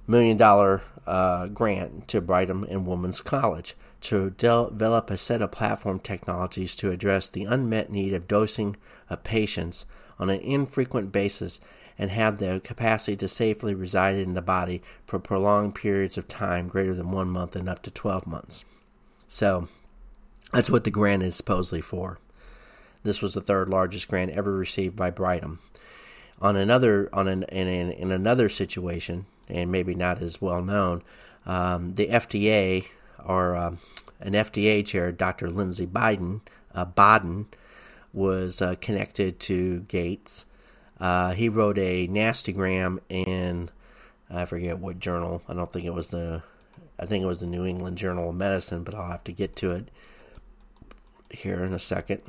[0.07, 6.77] million uh, grant to Brigham and Women's College to develop a set of platform technologies
[6.77, 8.77] to address the unmet need of dosing
[9.11, 9.87] of patients
[10.19, 11.61] on an infrequent basis
[11.99, 16.69] and have the capacity to safely reside in the body for prolonged periods of time
[16.69, 18.65] greater than one month and up to 12 months.
[19.29, 19.69] So
[20.53, 22.19] that's what the grant is supposedly for.
[23.03, 25.61] This was the third largest grant ever received by Brigham.
[26.41, 31.03] On another, on an, in, in, another situation, and maybe not as well known,
[31.47, 32.87] um, the FDA
[33.25, 33.77] or uh,
[34.21, 35.49] an FDA chair, Dr.
[35.49, 36.41] Lindsey Biden,
[36.75, 37.47] uh, Baden,
[38.13, 40.45] was uh, connected to Gates
[41.01, 43.71] uh, he wrote a nastygram in
[44.31, 45.43] I forget what journal.
[45.49, 46.43] I don't think it was the
[46.99, 49.55] I think it was the New England Journal of Medicine, but I'll have to get
[49.57, 49.89] to it
[51.31, 52.23] here in a second.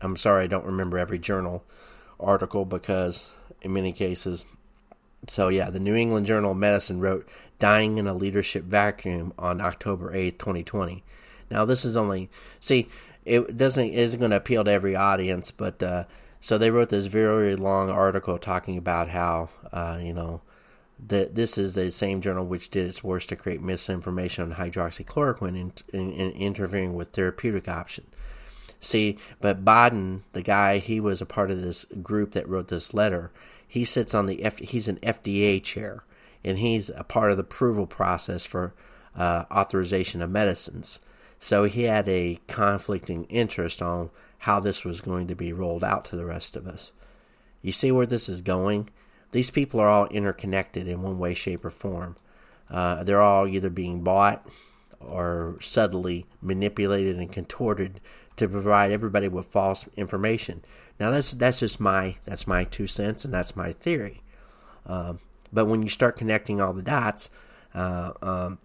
[0.00, 1.64] I'm sorry I don't remember every journal
[2.20, 3.28] article because
[3.62, 4.44] in many cases
[5.28, 7.28] so yeah, the New England Journal of Medicine wrote
[7.58, 11.02] dying in a leadership vacuum on October 8th, 2020.
[11.50, 12.28] Now this is only
[12.60, 12.88] see
[13.24, 16.04] it doesn't isn't going to appeal to every audience, but uh,
[16.46, 20.42] so they wrote this very long article talking about how, uh, you know,
[21.04, 25.58] that this is the same journal which did its worst to create misinformation on hydroxychloroquine
[25.58, 28.06] in, in, in interfering with therapeutic option.
[28.78, 32.94] See, but Baden, the guy, he was a part of this group that wrote this
[32.94, 33.32] letter.
[33.66, 36.04] He sits on the F, he's an FDA chair,
[36.44, 38.72] and he's a part of the approval process for
[39.16, 41.00] uh, authorization of medicines.
[41.40, 44.10] So he had a conflicting interest on
[44.46, 46.92] how this was going to be rolled out to the rest of us.
[47.62, 48.88] You see where this is going?
[49.32, 52.14] These people are all interconnected in one way, shape, or form.
[52.70, 54.46] Uh, they're all either being bought
[55.00, 58.00] or subtly manipulated and contorted
[58.36, 60.62] to provide everybody with false information.
[61.00, 64.22] Now that's that's just my that's my two cents and that's my theory.
[64.86, 65.18] Um,
[65.52, 67.30] but when you start connecting all the dots,
[67.74, 68.58] uh, um,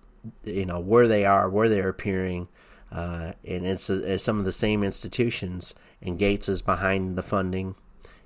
[0.43, 2.49] you know where they are, where they're appearing,
[2.91, 5.73] uh, and it's, it's, some of the same institutions.
[6.01, 7.75] And Gates is behind the funding.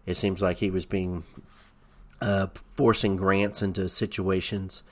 [0.06, 1.23] It seems like he was being
[2.21, 4.84] uh, forcing grants into situations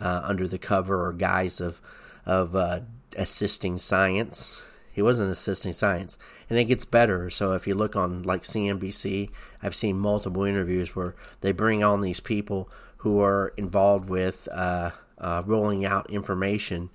[0.00, 1.80] uh, under the cover or guise of
[2.26, 2.80] of uh,
[3.16, 4.62] assisting science.
[4.92, 6.16] He wasn't assisting science,
[6.48, 7.30] and it gets better.
[7.30, 9.30] So if you look on like CNBC,
[9.62, 14.90] I've seen multiple interviews where they bring on these people who are involved with uh,
[15.18, 16.90] uh, rolling out information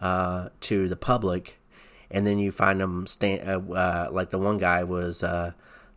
[0.00, 1.59] to the public
[2.10, 5.22] and then you find them stand uh, uh, like the one guy was.
[5.22, 5.52] Uh,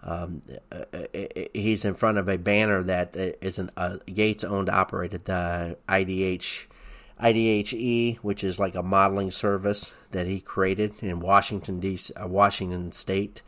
[0.05, 1.07] um, uh, uh,
[1.53, 6.65] he's in front of a banner that is an uh, Gates owned operated the IDH
[7.21, 12.13] IDHE, which is like a modeling service that he created in Washington D.C.
[12.25, 13.41] Washington State.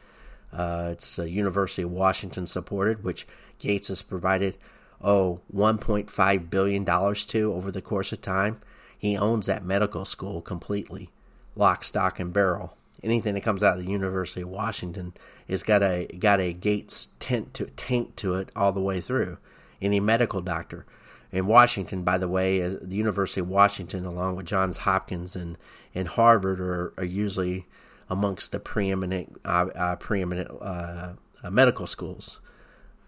[0.53, 3.27] it's a University of Washington supported, which
[3.59, 4.55] Gates has provided
[5.01, 8.61] oh 1.5 billion dollars to over the course of time.
[8.97, 11.09] He owns that medical school completely
[11.55, 12.75] lock, stock, and barrel.
[13.03, 15.13] Anything that comes out of the University of Washington
[15.47, 19.37] has got a got a Gates tent to taint to it all the way through.
[19.81, 20.85] Any medical doctor
[21.31, 25.57] in Washington, by the way, the University of Washington, along with Johns Hopkins and
[25.93, 27.67] and Harvard, are, are usually
[28.09, 31.13] amongst the preeminent uh, uh, preeminent uh
[31.51, 32.39] medical schools.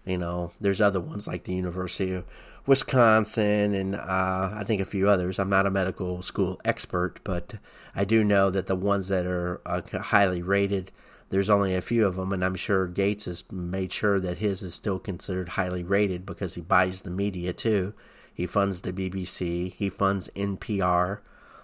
[0.04, 2.24] You know, there's other ones like the University of
[2.66, 5.38] Wisconsin and uh, I think a few others.
[5.38, 7.54] I'm not a medical school expert, but
[7.98, 10.92] I do know that the ones that are uh, highly rated,
[11.30, 14.62] there's only a few of them, and I'm sure Gates has made sure that his
[14.62, 17.94] is still considered highly rated because he buys the media too.
[18.32, 21.18] He funds the BBC, he funds NPR.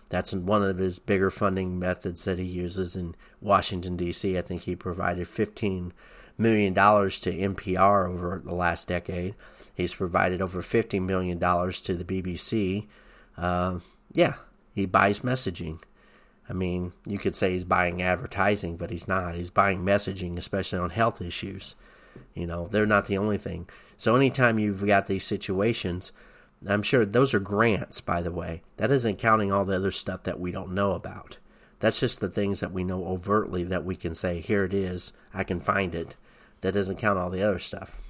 [0.09, 4.37] That's one of his bigger funding methods that he uses in Washington, D.C.
[4.37, 5.93] I think he provided $15
[6.37, 9.37] million to NPR over the last decade.
[9.73, 12.89] He's provided over $50 million to the BBC.
[13.39, 13.79] Uh,
[14.13, 14.35] yeah,
[14.75, 15.79] he buys messaging.
[16.49, 19.35] I mean, you could say he's buying advertising, but he's not.
[19.35, 21.75] He's buying messaging, especially on health issues.
[22.35, 23.69] You know, they're not the only thing.
[23.97, 26.13] So anytime you've got these situations
[26.67, 28.63] I'm sure those are grants, by the way.
[28.77, 31.39] That isn't counting all the other stuff that we don't know about.
[31.81, 35.13] That's just the things that we know overtly that we can say, here it is,
[35.35, 36.17] I can find it.
[36.63, 38.01] That doesn't count all the other stuff.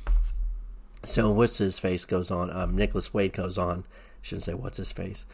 [1.05, 2.55] So what's his face goes on.
[2.55, 3.81] Um, Nicholas Wade goes on.
[3.81, 5.27] I shouldn't say what's his face.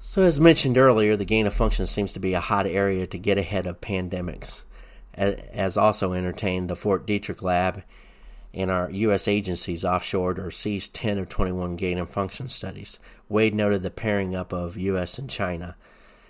[0.00, 3.18] So as mentioned earlier, the gain of function seems to be a hot area to
[3.18, 4.62] get ahead of pandemics.
[5.14, 7.82] As also entertained the Fort Detrick lab
[8.52, 9.28] and our U.S.
[9.28, 12.98] agencies offshored or ceased 10 of 21 gain and function studies.
[13.28, 15.18] Wade noted the pairing up of U.S.
[15.18, 15.76] and China.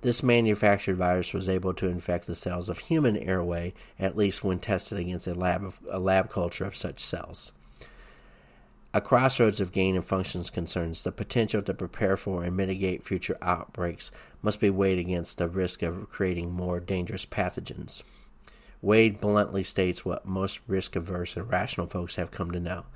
[0.00, 4.60] This manufactured virus was able to infect the cells of human airway, at least when
[4.60, 7.52] tested against a lab of, a lab culture of such cells.
[8.94, 13.36] A crossroads of gain and functions concerns the potential to prepare for and mitigate future
[13.42, 14.10] outbreaks
[14.40, 18.02] must be weighed against the risk of creating more dangerous pathogens.
[18.80, 22.86] Wade bluntly states what most risk averse and rational folks have come to know.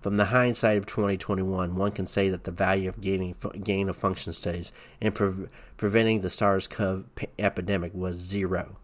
[0.00, 3.96] From the hindsight of 2021, one can say that the value of gaining, gain of
[3.96, 7.04] function studies in pre- preventing the SARS CoV
[7.38, 8.78] epidemic was zero.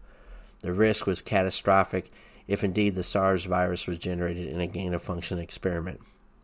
[0.59, 2.11] The risk was catastrophic
[2.47, 6.01] if indeed the SARS virus was generated in a gain of function experiment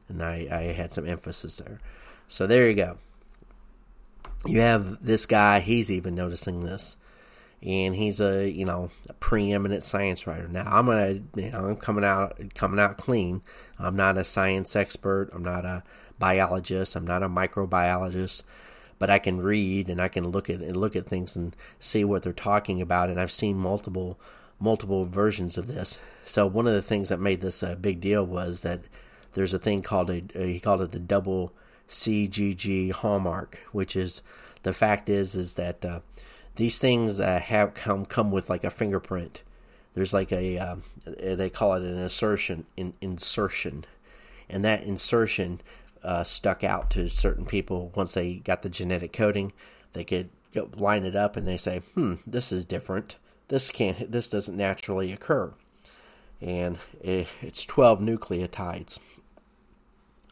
[0.09, 1.79] and I, I had some emphasis there.
[2.27, 2.97] So there you go.
[4.45, 6.97] You have this guy, he's even noticing this.
[7.65, 10.47] And he's a you know a preeminent science writer.
[10.47, 13.41] Now I'm gonna you know I'm coming out coming out clean.
[13.79, 15.29] I'm not a science expert.
[15.33, 15.83] I'm not a
[16.19, 16.95] biologist.
[16.95, 18.43] I'm not a microbiologist
[18.99, 22.05] but I can read and I can look at and look at things and see
[22.05, 23.09] what they're talking about.
[23.09, 24.17] And I've seen multiple
[24.59, 25.99] multiple versions of this.
[26.23, 28.81] So one of the things that made this a big deal was that
[29.33, 31.51] there's a thing called a, he called it the double
[31.89, 34.21] CGG hallmark, which is
[34.63, 35.99] the fact is is that uh,
[36.55, 39.41] these things uh, have come come with like a fingerprint.
[39.93, 40.75] There's like a uh,
[41.05, 43.85] they call it an insertion in, insertion,
[44.49, 45.61] and that insertion
[46.03, 49.53] uh, stuck out to certain people once they got the genetic coding.
[49.93, 53.17] They could go, line it up and they say, "Hmm, this is different.
[53.47, 54.11] This can't.
[54.11, 55.53] This doesn't naturally occur."
[56.41, 58.99] And it, it's 12 nucleotides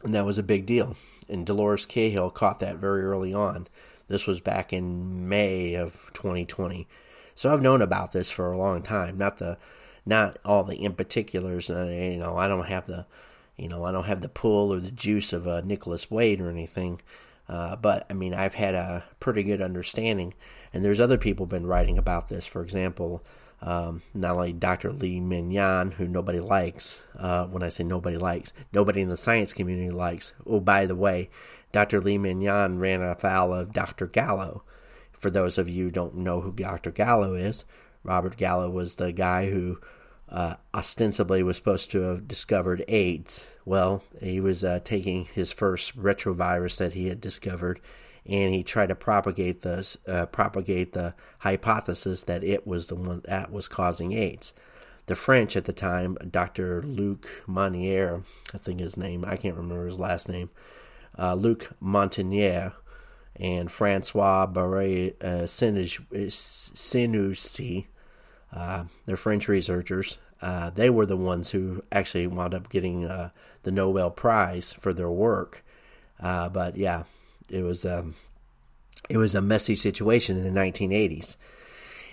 [0.02, 0.96] and that was a big deal.
[1.28, 3.68] And Dolores Cahill caught that very early on.
[4.12, 6.86] This was back in May of 2020.
[7.34, 9.16] So I've known about this for a long time.
[9.16, 9.56] Not the,
[10.04, 11.70] not all the in particulars.
[11.70, 13.06] Uh, you know, I don't have the,
[13.56, 16.50] you know, I don't have the pull or the juice of uh, Nicholas Wade or
[16.50, 17.00] anything.
[17.48, 20.34] Uh, but I mean, I've had a pretty good understanding,
[20.74, 22.44] and there's other people been writing about this.
[22.44, 23.24] For example,
[23.62, 24.92] um, not only Dr.
[24.92, 29.54] Li Meng who nobody likes, uh, when I say nobody likes, nobody in the science
[29.54, 30.34] community likes.
[30.46, 31.30] Oh, by the way,
[31.72, 32.00] Dr.
[32.00, 32.44] Li Meng
[32.78, 34.06] ran afoul of Dr.
[34.06, 34.62] Gallo.
[35.10, 36.90] For those of you who don't know who Dr.
[36.90, 37.64] Gallo is,
[38.04, 39.78] Robert Gallo was the guy who
[40.28, 43.44] uh, ostensibly was supposed to have discovered AIDS.
[43.64, 47.80] Well, he was uh, taking his first retrovirus that he had discovered
[48.24, 53.20] and he tried to propagate the uh, propagate the hypothesis that it was the one
[53.24, 54.54] that was causing AIDS.
[55.06, 56.82] The French at the time, Dr.
[56.82, 58.22] Luc Monnier,
[58.54, 60.50] I think his name, I can't remember his last name,
[61.18, 62.72] uh, Luc Montagnier,
[63.36, 65.86] and Francois Barre uh, Sinoussi,
[68.52, 70.18] uh, they're French researchers.
[70.40, 73.30] Uh, they were the ones who actually wound up getting uh,
[73.62, 75.64] the Nobel Prize for their work.
[76.20, 77.04] Uh, but yeah,
[77.48, 78.14] it was um,
[79.08, 81.36] it was a messy situation in the 1980s,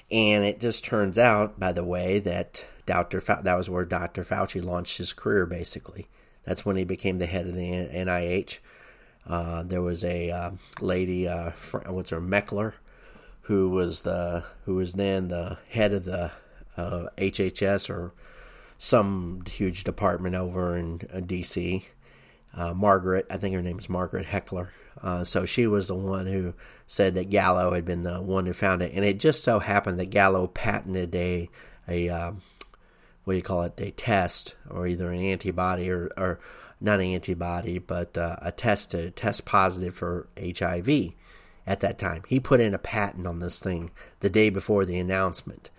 [0.10, 3.20] and it just turns out, by the way, that Dr.
[3.20, 4.24] That was where Dr.
[4.24, 5.46] Fauci launched his career.
[5.46, 6.08] Basically,
[6.44, 8.60] that's when he became the head of the NIH.
[9.30, 10.52] Uh, there was a uh,
[10.82, 11.52] lady, uh,
[11.86, 12.74] what's her Meckler,
[13.44, 16.32] who was the who was then the head of the
[16.78, 18.14] HHS uh, or
[18.80, 21.86] some huge department over in uh, D.C.
[22.56, 24.72] Uh, Margaret, I think her name is Margaret Heckler.
[25.24, 26.54] So she was the one who
[26.88, 30.00] said that Gallo had been the one who found it, and it just so happened
[30.00, 31.50] that Gallo patented a
[31.88, 32.42] a um,
[33.24, 33.80] what do you call it?
[33.80, 36.40] A test or either an antibody or, or
[36.82, 41.14] not an antibody, but uh, a test to test positive for HIV
[41.68, 42.24] at that time.
[42.28, 45.70] He put in a patent on this thing the day before the announcement.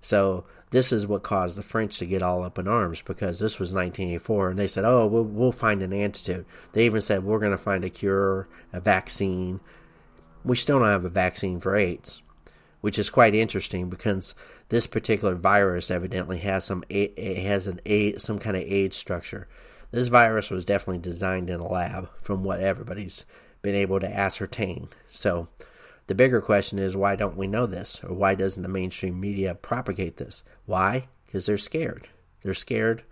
[0.00, 3.58] So this is what caused the French to get all up in arms because this
[3.58, 7.38] was 1984, and they said, "Oh, we'll, we'll find an antidote." They even said, "We're
[7.38, 9.60] going to find a cure, a vaccine."
[10.44, 12.22] We still don't have a vaccine for AIDS,
[12.80, 14.34] which is quite interesting because
[14.68, 19.48] this particular virus evidently has some it has an a some kind of AIDS structure.
[19.90, 23.24] This virus was definitely designed in a lab, from what everybody's
[23.62, 24.88] been able to ascertain.
[25.10, 25.48] So,
[26.06, 28.00] the bigger question is why don't we know this?
[28.04, 30.44] Or why doesn't the mainstream media propagate this?
[30.64, 31.08] Why?
[31.24, 32.08] Because they're scared.
[32.42, 33.02] They're scared.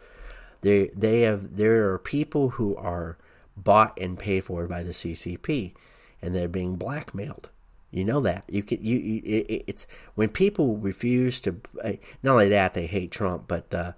[0.61, 3.19] They they have there are people who are
[3.57, 5.75] bought and paid for by the CCP
[6.23, 7.51] and they're being blackmailed.
[7.91, 8.45] You know that.
[8.49, 12.87] You can you, you it, it's when people refuse to uh, not only that they
[12.87, 13.93] hate Trump, but uh,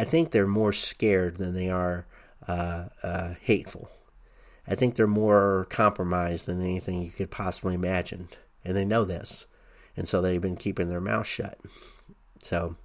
[0.00, 2.06] I, think they're more scared than they are
[2.46, 3.90] uh, uh hateful.
[4.68, 8.28] I think they're more compromised than anything you could possibly imagine.
[8.64, 9.46] And they know this.
[9.96, 11.58] And so they've been keeping their mouth shut.
[12.42, 12.76] So,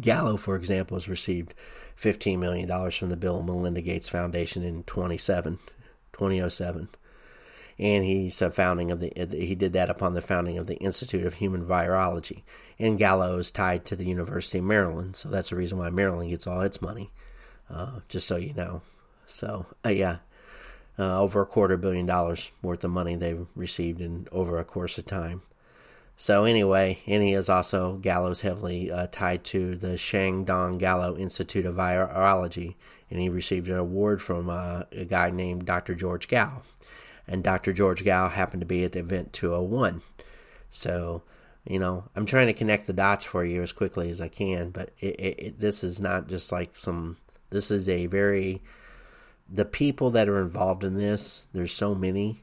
[0.00, 1.54] Gallo, for example, has received
[2.00, 5.58] $15 million from the Bill and Melinda Gates Foundation in 2007.
[7.78, 11.26] And he's a founding of the, he did that upon the founding of the Institute
[11.26, 12.42] of Human Virology.
[12.78, 15.16] And Gallo is tied to the University of Maryland.
[15.16, 17.10] So that's the reason why Maryland gets all its money,
[17.70, 18.80] uh, just so you know.
[19.26, 20.18] So, uh, yeah
[20.98, 24.98] uh, over a quarter billion dollars worth of money they've received in over a course
[24.98, 25.42] of time.
[26.16, 31.66] So anyway, and he is also Gallo's heavily uh, tied to the Shandong Gallo Institute
[31.66, 32.76] of Virology,
[33.10, 35.94] and he received an award from uh, a guy named Dr.
[35.94, 36.62] George Gao,
[37.28, 37.72] and Dr.
[37.72, 40.02] George Gao happened to be at the event 201.
[40.70, 41.22] So,
[41.64, 44.70] you know, I'm trying to connect the dots for you as quickly as I can,
[44.70, 47.16] but it, it, it, this is not just like some.
[47.50, 48.62] This is a very
[49.48, 52.42] the people that are involved in this, there's so many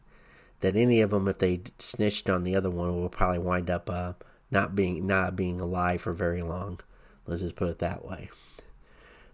[0.62, 3.90] that any of them, if they snitched on the other one, will probably wind up
[3.90, 4.14] uh,
[4.50, 6.80] not being not being alive for very long.
[7.26, 8.30] Let's just put it that way.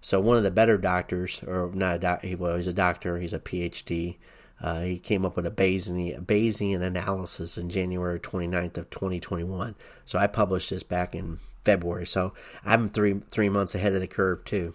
[0.01, 3.17] So one of the better doctors, or not a doc, well, he's a doctor.
[3.17, 4.17] He's a PhD.
[4.61, 9.75] Uh, he came up with a Bayesian, Bayesian analysis in January 29th of 2021.
[10.05, 12.05] So I published this back in February.
[12.05, 12.33] So
[12.65, 14.73] I'm three three months ahead of the curve too.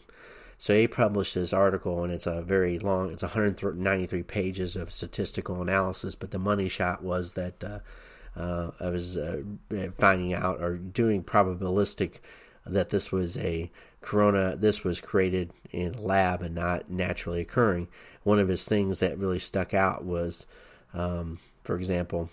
[0.57, 3.11] So he published this article, and it's a very long.
[3.11, 6.15] It's 193 pages of statistical analysis.
[6.15, 7.79] But the money shot was that uh,
[8.37, 9.43] uh, I was uh,
[9.99, 12.21] finding out or doing probabilistic
[12.67, 14.57] that this was a corona.
[14.57, 17.89] This was created in a lab and not naturally occurring.
[18.23, 20.47] One of his things that really stuck out was,
[20.93, 22.31] um, for example,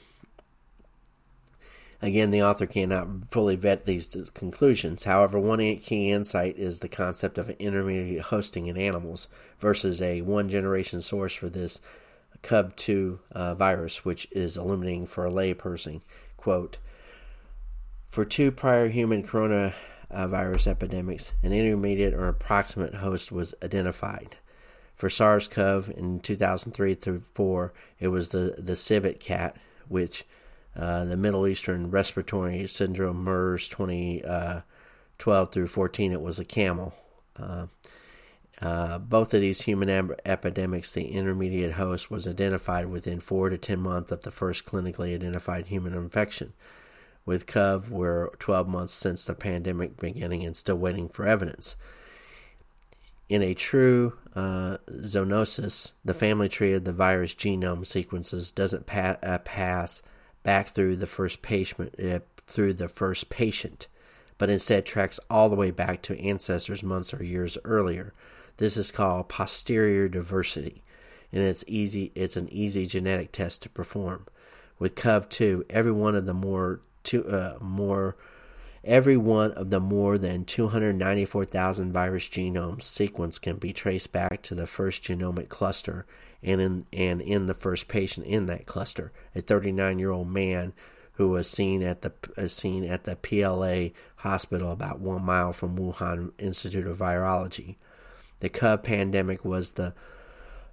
[2.04, 5.04] Again, the author cannot fully vet these conclusions.
[5.04, 9.28] However, one key insight is the concept of intermediate hosting in animals
[9.60, 11.80] versus a one generation source for this
[12.42, 16.02] CoV2 uh, virus, which is illuminating for a layperson.
[16.38, 16.80] Quote
[18.08, 19.22] For two prior human
[20.12, 24.38] coronavirus epidemics, an intermediate or approximate host was identified.
[24.96, 29.58] For SARS CoV in 2003 through 4, it was the, the civet cat,
[29.88, 30.26] which
[30.76, 34.24] uh, the Middle Eastern Respiratory Syndrome MERS 2012
[35.28, 36.94] uh, through 14, it was a camel.
[37.36, 37.68] Uh,
[38.62, 43.58] uh, both of these human ep- epidemics, the intermediate host was identified within four to
[43.58, 46.54] 10 months of the first clinically identified human infection.
[47.26, 51.76] With CoV, we're 12 months since the pandemic beginning and still waiting for evidence.
[53.30, 59.18] In a true uh, zoonosis, the family tree of the virus genome sequences doesn't pa-
[59.24, 60.02] uh, pass
[60.44, 63.88] back through the first patient uh, through the first patient,
[64.38, 68.14] but instead tracks all the way back to ancestors months or years earlier.
[68.58, 70.84] This is called posterior diversity,
[71.32, 72.12] and it's easy.
[72.16, 74.26] It's an easy genetic test to perform.
[74.78, 78.16] With CoV2, every one of the more two uh, more
[78.84, 84.56] every one of the more than 294,000 virus genomes sequence can be traced back to
[84.56, 86.06] the first genomic cluster
[86.44, 90.74] and in and in the first patient in that cluster, a 39 year old man
[91.14, 95.78] who was seen at the uh, seen at the PLA hospital about one mile from
[95.78, 97.76] Wuhan Institute of Virology.
[98.40, 99.94] The CoV pandemic was the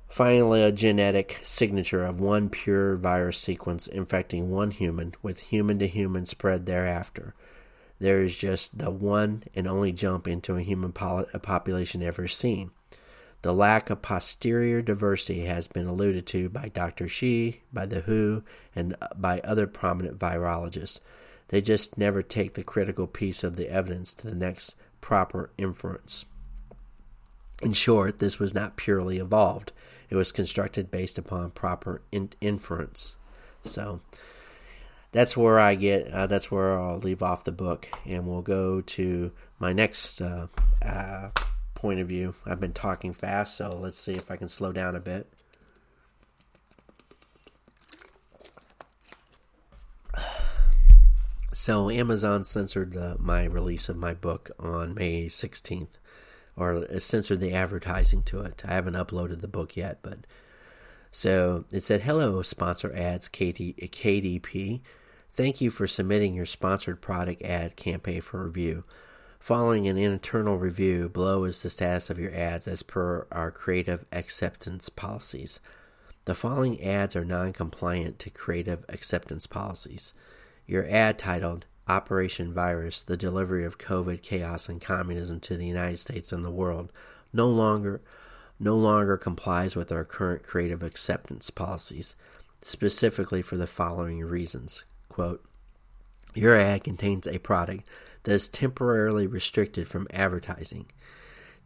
[0.08, 6.66] phylogenetic signature of one pure virus sequence infecting one human, with human to human spread
[6.66, 7.34] thereafter.
[8.00, 12.70] there is just the one and only jump into a human population ever seen.
[13.42, 17.08] The lack of posterior diversity has been alluded to by Dr.
[17.08, 18.42] Shi, by the WHO,
[18.74, 21.00] and uh, by other prominent virologists.
[21.48, 26.24] They just never take the critical piece of the evidence to the next proper inference.
[27.62, 29.72] In short, this was not purely evolved.
[30.10, 33.14] It was constructed based upon proper in- inference.
[33.64, 34.00] So
[35.12, 36.08] that's where I get.
[36.08, 40.48] Uh, that's where I'll leave off the book, and we'll go to my next uh,
[40.82, 41.30] uh,
[41.74, 42.34] point of view.
[42.46, 45.26] I've been talking fast, so let's see if I can slow down a bit.
[51.58, 55.97] So Amazon censored the, my release of my book on May 16th,
[56.58, 58.62] or uh, censored the advertising to it.
[58.66, 60.18] I haven't uploaded the book yet, but
[61.10, 64.80] so it said, "Hello, sponsor ads, KD, KDP.
[65.30, 68.84] Thank you for submitting your sponsored product ad campaign for review.
[69.38, 74.04] Following an internal review, below is the status of your ads as per our creative
[74.12, 75.60] acceptance policies.
[76.24, 80.12] The following ads are non compliant to creative acceptance policies.
[80.66, 85.98] Your ad titled Operation Virus The Delivery of COVID Chaos and Communism to the United
[85.98, 86.92] States and the World
[87.32, 88.00] no longer
[88.60, 92.16] no longer complies with our current creative acceptance policies,
[92.60, 94.84] specifically for the following reasons.
[95.08, 95.44] Quote,
[96.34, 97.86] your ad contains a product
[98.24, 100.86] that is temporarily restricted from advertising.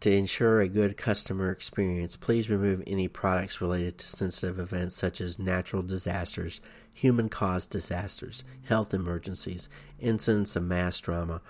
[0.02, 5.20] To ensure a good customer experience, please remove any products related to sensitive events such
[5.20, 6.60] as natural disasters,
[6.92, 9.68] human caused disasters, health emergencies,
[10.00, 11.40] incidents of mass drama,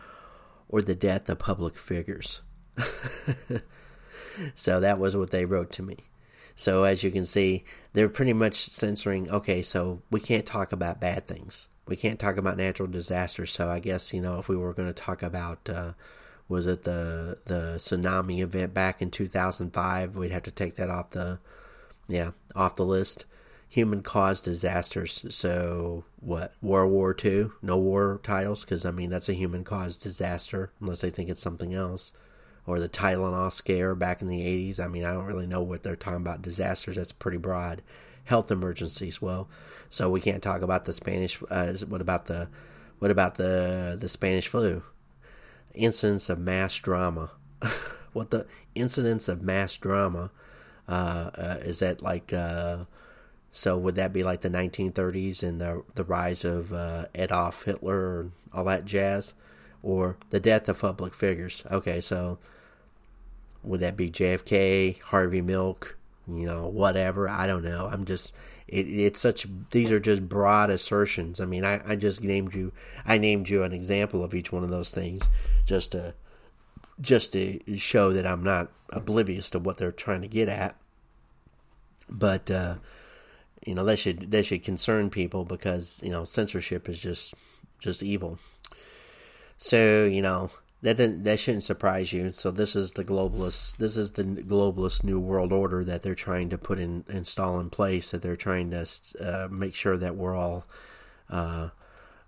[0.69, 2.43] or the death of public figures.
[4.55, 5.97] so that was what they wrote to me.
[6.55, 11.01] So as you can see, they're pretty much censoring okay, so we can't talk about
[11.01, 13.53] bad things we can't talk about natural disasters.
[13.53, 15.93] So I guess you know if we were going to talk about uh,
[16.53, 21.11] was it the the tsunami event back in 2005, we'd have to take that off
[21.11, 21.39] the
[22.07, 23.25] yeah off the list.
[23.69, 25.25] Human caused disasters.
[25.31, 26.55] So what?
[26.61, 27.49] World War II?
[27.63, 31.41] No war titles because I mean that's a human caused disaster unless they think it's
[31.41, 32.13] something else.
[32.65, 34.79] Or the Tylenol scare back in the 80s.
[34.79, 36.43] I mean, I don't really know what they're talking about.
[36.43, 37.83] Disasters, that's pretty broad
[38.25, 39.21] health emergencies.
[39.21, 39.49] Well,
[39.89, 41.43] so we can't talk about the Spanish.
[41.51, 42.49] Uh, what about the
[42.99, 44.83] what about the the Spanish flu?
[45.75, 47.31] Incidents of mass drama.
[48.13, 50.31] what the incidents of mass drama?
[50.89, 52.33] Uh, uh, is that like?
[52.33, 52.85] Uh,
[53.53, 58.21] so would that be like the 1930s and the the rise of uh, Adolf Hitler
[58.21, 59.35] and all that jazz,
[59.83, 61.63] or the death of public figures?
[61.71, 62.39] Okay, so
[63.63, 65.97] would that be JFK, Harvey Milk,
[66.29, 67.29] you know, whatever.
[67.29, 67.89] I don't know.
[67.91, 68.35] I'm just,
[68.69, 71.41] it, it's such, these are just broad assertions.
[71.41, 72.73] I mean, I, I just named you,
[73.05, 75.29] I named you an example of each one of those things
[75.67, 76.15] just to,
[77.01, 80.77] just to show that I'm not oblivious to what they're trying to get at.
[82.09, 82.77] But, uh,
[83.67, 87.35] you know, they should, they should concern people because, you know, censorship is just,
[87.79, 88.39] just evil.
[89.59, 90.51] So, you know,
[90.83, 92.33] that didn't, that shouldn't surprise you.
[92.33, 96.51] So this is the globalist this is the globalist new world order that they're trying
[96.51, 98.11] to put in install in place.
[98.11, 98.87] That they're trying to
[99.21, 100.67] uh, make sure that we're all
[101.31, 101.69] uh,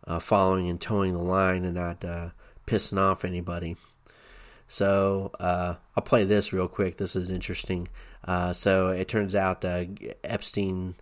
[0.06, 2.30] uh, following and toeing the line and not uh,
[2.66, 3.76] pissing off anybody.
[4.68, 6.96] So uh, I'll play this real quick.
[6.96, 7.88] This is interesting.
[8.22, 9.64] Uh, so it turns out
[10.22, 10.94] Epstein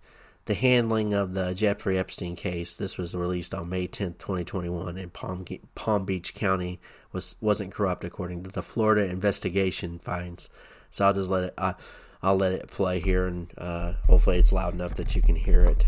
[0.45, 2.75] the handling of the Jeffrey Epstein case.
[2.75, 6.81] This was released on May 10th, 2021 in Palm, Palm Beach County
[7.13, 10.49] was wasn't corrupt according to the Florida investigation finds.
[10.91, 11.73] So I'll just let it uh,
[12.21, 15.63] I'll let it play here and uh, hopefully it's loud enough that you can hear
[15.63, 15.85] it.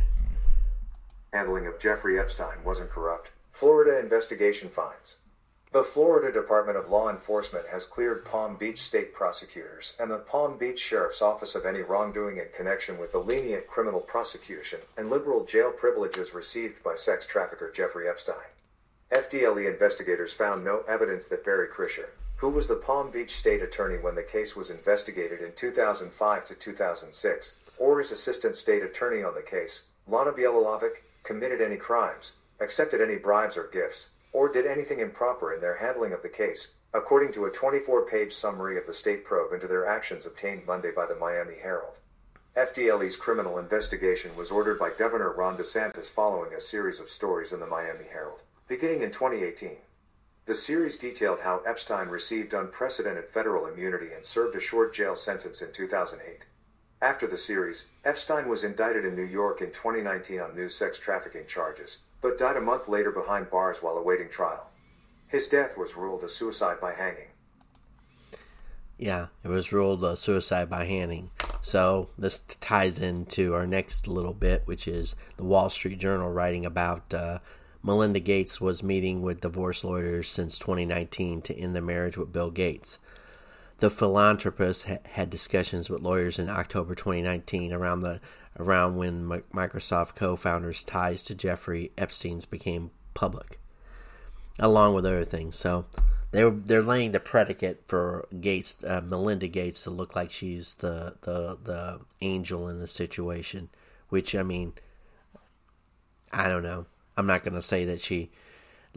[1.34, 3.32] Handling of Jeffrey Epstein wasn't corrupt.
[3.52, 5.18] Florida investigation finds.
[5.76, 10.58] The Florida Department of Law Enforcement has cleared Palm Beach state prosecutors and the Palm
[10.58, 15.44] Beach Sheriff's Office of any wrongdoing in connection with the lenient criminal prosecution and liberal
[15.44, 18.55] jail privileges received by sex trafficker Jeffrey Epstein.
[19.16, 22.10] FDLE investigators found no evidence that Barry Krischer,
[22.40, 26.54] who was the Palm Beach state attorney when the case was investigated in 2005 to
[26.54, 33.00] 2006, or his assistant state attorney on the case, Lana Bielovic, committed any crimes, accepted
[33.00, 37.32] any bribes or gifts, or did anything improper in their handling of the case, according
[37.32, 41.06] to a 24 page summary of the state probe into their actions obtained Monday by
[41.06, 41.94] the Miami Herald.
[42.58, 47.62] FDLE's criminal investigation was ordered by Governor Ron DeSantis following a series of stories in
[47.62, 49.78] the Miami Herald, beginning in 2018.
[50.46, 55.62] The series detailed how Epstein received unprecedented federal immunity and served a short jail sentence
[55.62, 56.46] in 2008.
[57.02, 61.46] After the series, Epstein was indicted in New York in 2019 on new sex trafficking
[61.48, 64.70] charges, but died a month later behind bars while awaiting trial.
[65.28, 67.30] His death was ruled a suicide by hanging.
[68.98, 71.32] Yeah, it was ruled a suicide by hanging.
[71.62, 76.66] So this ties into our next little bit, which is the Wall Street Journal writing
[76.66, 77.40] about uh,
[77.86, 82.50] Melinda Gates was meeting with divorce lawyers since 2019 to end the marriage with Bill
[82.50, 82.98] Gates.
[83.78, 88.22] The philanthropist ha- had discussions with lawyers in October 2019 around the
[88.58, 93.60] around when M- Microsoft co-founders' ties to Jeffrey Epstein's became public,
[94.58, 95.56] along with other things.
[95.56, 95.86] So
[96.32, 101.18] they're they're laying the predicate for Gates, uh, Melinda Gates, to look like she's the
[101.22, 103.70] the the angel in the situation.
[104.10, 104.74] Which I mean,
[106.34, 106.88] I don't know.
[107.18, 108.32] I'm not going to say that she.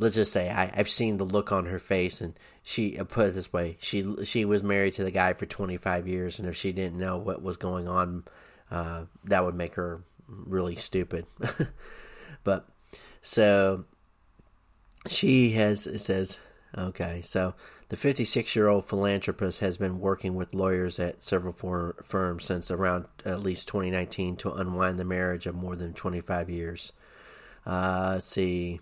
[0.00, 3.28] Let's just say I, I've seen the look on her face, and she uh, put
[3.28, 6.56] it this way: she she was married to the guy for 25 years, and if
[6.56, 8.24] she didn't know what was going on,
[8.70, 11.26] uh, that would make her really stupid.
[12.44, 12.68] but
[13.22, 13.84] so
[15.06, 16.38] she has it says
[16.76, 17.54] okay so
[17.88, 22.70] the 56 year old philanthropist has been working with lawyers at several for, firms since
[22.70, 26.92] around at least 2019 to unwind the marriage of more than 25 years
[27.68, 28.80] uh, let's see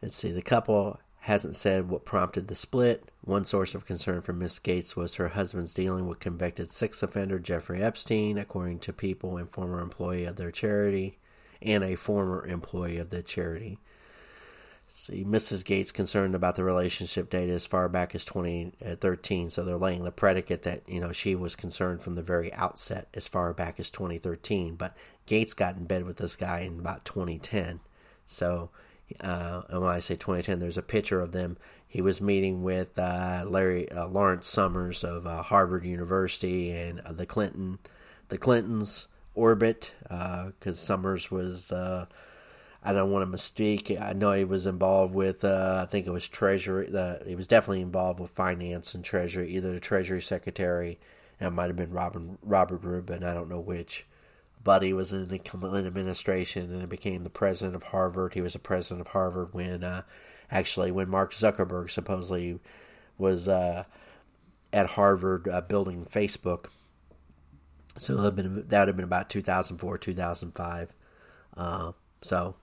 [0.00, 3.10] let's see the couple hasn't said what prompted the split.
[3.20, 7.38] One source of concern for Miss Gates was her husband's dealing with convicted sex offender
[7.38, 11.18] Jeffrey Epstein, according to people and former employee of their charity,
[11.60, 13.78] and a former employee of the charity.
[14.92, 15.64] See, Mrs.
[15.64, 20.10] Gates concerned about the relationship data as far back as 2013, so they're laying the
[20.10, 23.90] predicate that you know she was concerned from the very outset, as far back as
[23.90, 24.74] 2013.
[24.74, 27.80] But Gates got in bed with this guy in about 2010,
[28.26, 28.70] so
[29.20, 31.56] uh, and when I say 2010, there's a picture of them.
[31.86, 37.12] He was meeting with uh, Larry uh, Lawrence Summers of uh, Harvard University and uh,
[37.12, 37.78] the Clinton,
[38.28, 41.72] the Clintons orbit, because uh, Summers was.
[42.88, 43.94] I don't want to mistake.
[44.00, 45.44] I know he was involved with.
[45.44, 46.88] I think it was Treasury.
[46.88, 50.98] The, he was definitely involved with finance and Treasury, either the Treasury Secretary,
[51.38, 53.24] and it might have been Robert Robert Rubin.
[53.24, 54.06] I don't know which
[54.64, 58.32] buddy was in the Clinton administration and became the president of Harvard.
[58.32, 60.04] He was the president of Harvard when, uh,
[60.50, 62.58] actually, when Mark Zuckerberg supposedly
[63.18, 63.84] was uh,
[64.72, 66.68] at Harvard uh, building Facebook.
[67.98, 70.94] So been, that would have been about 2004, 2005.
[71.54, 72.54] Uh, so,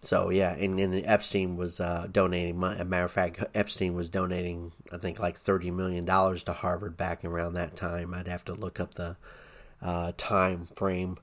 [0.00, 2.58] so yeah, and, and Epstein was uh, donating.
[2.58, 2.80] Money.
[2.80, 6.96] A matter of fact, Epstein was donating, I think, like thirty million dollars to Harvard
[6.96, 8.14] back around that time.
[8.14, 9.16] I'd have to look up the
[9.80, 11.18] uh, time frame.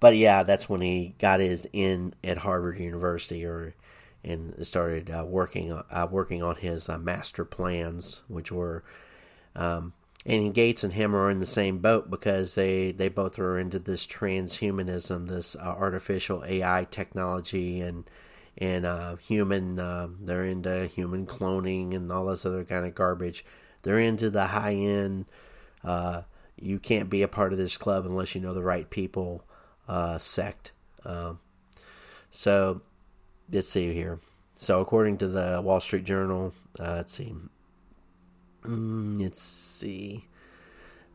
[0.00, 3.74] But yeah, that's when he got his in at Harvard University, or
[4.24, 8.84] and started uh, working uh, working on his uh, master plans, which were.
[9.56, 9.92] Um,
[10.26, 13.78] and Gates and him are in the same boat because they, they both are into
[13.78, 18.04] this transhumanism, this uh, artificial AI technology, and
[18.56, 19.78] and uh, human.
[19.78, 23.44] Uh, they're into human cloning and all this other kind of garbage.
[23.82, 25.26] They're into the high end
[26.56, 29.44] you can't be a part of this club unless you know the right people
[29.88, 30.72] uh, sect.
[31.04, 31.40] Um,
[32.30, 32.80] so
[33.50, 34.20] let's see here.
[34.56, 37.34] So according to the Wall Street Journal, uh, let's see.
[38.64, 40.26] Mm, let's see.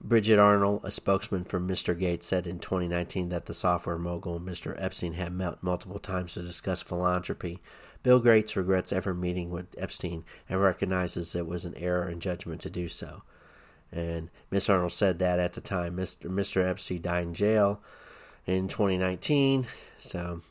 [0.01, 1.97] Bridget Arnold, a spokesman for Mr.
[1.97, 4.81] Gates, said in 2019 that the software mogul Mr.
[4.81, 7.59] Epstein had met multiple times to discuss philanthropy.
[8.01, 12.61] Bill Gates regrets ever meeting with Epstein and recognizes it was an error in judgment
[12.61, 13.23] to do so.
[13.91, 15.97] And Miss Arnold said that at the time.
[15.97, 16.29] Mr.
[16.29, 16.65] Mr.
[16.65, 17.81] Epstein died in jail
[18.45, 19.67] in 2019.
[19.97, 20.41] So,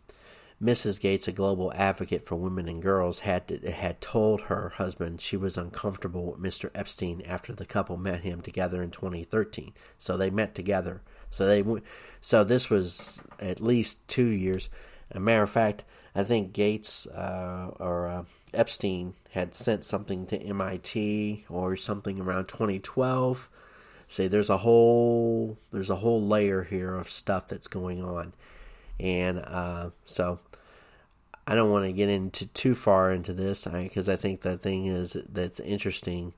[0.63, 1.01] Mrs.
[1.01, 5.37] Gates, a global advocate for women and girls, had to, had told her husband she
[5.37, 6.71] was uncomfortable with Mr.
[6.75, 9.73] Epstein after the couple met him together in 2013.
[9.99, 11.01] So they met together.
[11.31, 11.65] So they
[12.21, 14.69] so this was at least two years.
[15.13, 15.85] a matter of fact,
[16.15, 22.49] I think Gates uh, or uh, Epstein had sent something to MIT or something around
[22.49, 23.49] 2012.
[24.09, 28.33] Say there's a whole there's a whole layer here of stuff that's going on,
[28.99, 30.41] and uh, so
[31.49, 34.59] I don't want to get into too far into this because I, I, think the
[34.59, 36.34] thing is that's interesting.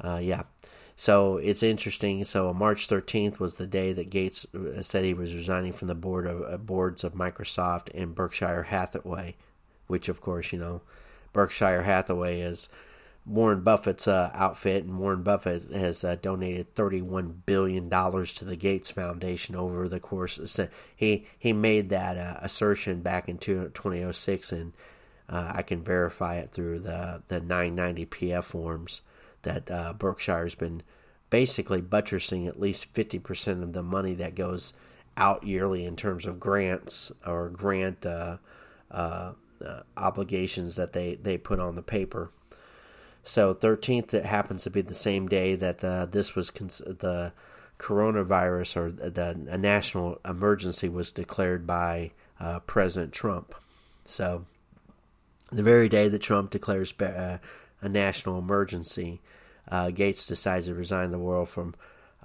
[0.00, 0.44] Uh, yeah,
[0.94, 2.22] so it's interesting.
[2.22, 5.96] So March 13th was the day that Gates uh, said he was resigning from the
[5.96, 9.34] board of uh, boards of Microsoft and Berkshire Hathaway,
[9.88, 10.82] which of course you know
[11.32, 12.68] Berkshire Hathaway is
[13.26, 18.56] Warren Buffett's uh, outfit, and Warren Buffett has uh, donated thirty-one billion dollars to the
[18.56, 20.38] Gates Foundation over the course.
[20.58, 24.72] Of, he he made that uh, assertion back in 2006, and
[25.30, 29.00] uh, I can verify it through the the 990 PF forms
[29.40, 30.82] that uh, Berkshire's been
[31.30, 34.74] basically buttressing at least fifty percent of the money that goes
[35.16, 38.36] out yearly in terms of grants or grant uh,
[39.96, 42.30] obligations that they, they put on the paper.
[43.24, 47.32] So 13th, it happens to be the same day that the, this was cons- the
[47.78, 53.54] coronavirus or the a national emergency was declared by uh, President Trump.
[54.04, 54.44] So
[55.50, 57.38] the very day that Trump declares uh,
[57.80, 59.20] a national emergency,
[59.68, 61.74] uh, Gates decides to resign the world from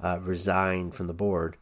[0.01, 1.57] uh, resign from the board.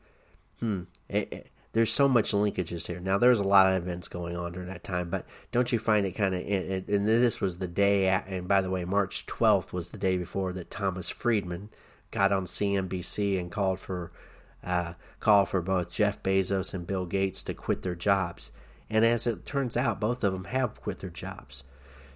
[0.59, 0.83] Hmm.
[1.07, 2.99] It, it, there's so much linkages here.
[2.99, 6.05] Now there's a lot of events going on during that time, but don't you find
[6.05, 6.41] it kind of?
[6.41, 8.07] And this was the day.
[8.07, 11.69] And by the way, March 12th was the day before that Thomas Friedman
[12.11, 14.11] got on CNBC and called for
[14.63, 18.51] uh, called for both Jeff Bezos and Bill Gates to quit their jobs.
[18.89, 21.63] And as it turns out, both of them have quit their jobs.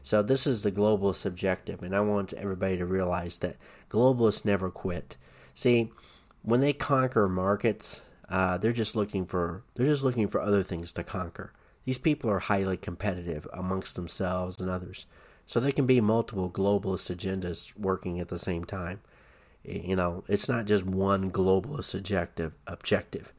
[0.04, 3.58] So this is the globalist objective, and I want everybody to realize that
[3.90, 5.16] globalists never quit.
[5.54, 5.92] See,
[6.42, 8.02] when they conquer markets,
[8.32, 11.52] uh, they're just looking for they're just looking for other things to conquer.
[11.86, 15.06] These people are highly competitive amongst themselves and others,
[15.46, 19.02] so there can be multiple globalist agendas working at the same time.
[19.64, 22.54] You know, it's not just one globalist objective.
[22.68, 23.34] Objective.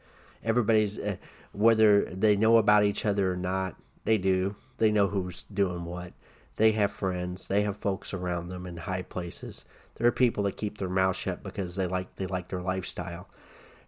[0.45, 1.17] Everybody's uh,
[1.53, 4.57] whether they know about each other or not, they do.
[4.79, 6.13] They know who's doing what.
[6.57, 7.47] They have friends.
[7.49, 9.65] They have folks around them in high places.
[9.95, 13.29] There are people that keep their mouth shut because they like they like their lifestyle.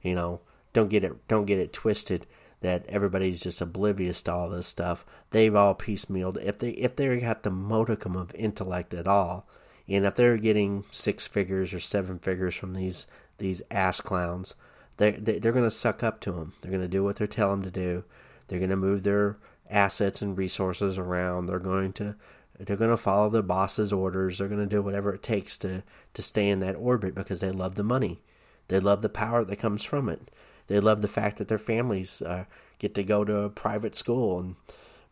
[0.03, 0.41] You know,
[0.75, 2.27] don't get it don't get it twisted
[2.61, 5.05] that everybody's just oblivious to all this stuff.
[5.33, 6.43] They've all piecemealed.
[6.43, 9.47] If they if they got the modicum of intellect at all,
[9.87, 13.07] and if they're getting six figures or seven figures from these
[13.37, 14.55] these ass clowns,
[14.97, 16.55] they they're going to suck up to them.
[16.61, 18.05] They're going to do what they tell them to do.
[18.49, 19.37] They're going to move their
[19.69, 21.47] assets and resources around.
[21.47, 22.17] They're going to
[22.59, 24.39] they're going to follow the boss's orders.
[24.39, 25.83] They're going to do whatever it takes to
[26.15, 28.23] to stay in that orbit because they love the money.
[28.69, 30.31] They love the power that comes from it.
[30.67, 32.45] They love the fact that their families uh,
[32.79, 34.57] get to go to a private school and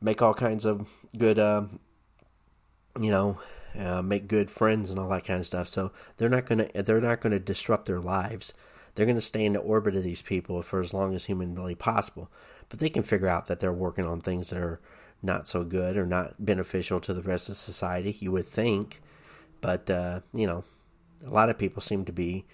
[0.01, 1.65] make all kinds of good, uh,
[3.01, 3.39] you know,
[3.79, 5.69] uh, make good friends and all that kind of stuff.
[5.69, 8.55] So they're not gonna they're not gonna disrupt their lives.
[8.95, 12.31] They're gonna stay in the orbit of these people for as long as humanly possible.
[12.69, 14.81] But they can figure out that they're working on things that are
[15.23, 18.17] not so good or not beneficial to the rest of society.
[18.19, 19.01] You would think,
[19.61, 20.65] but uh, you know,
[21.25, 22.45] a lot of people seem to be.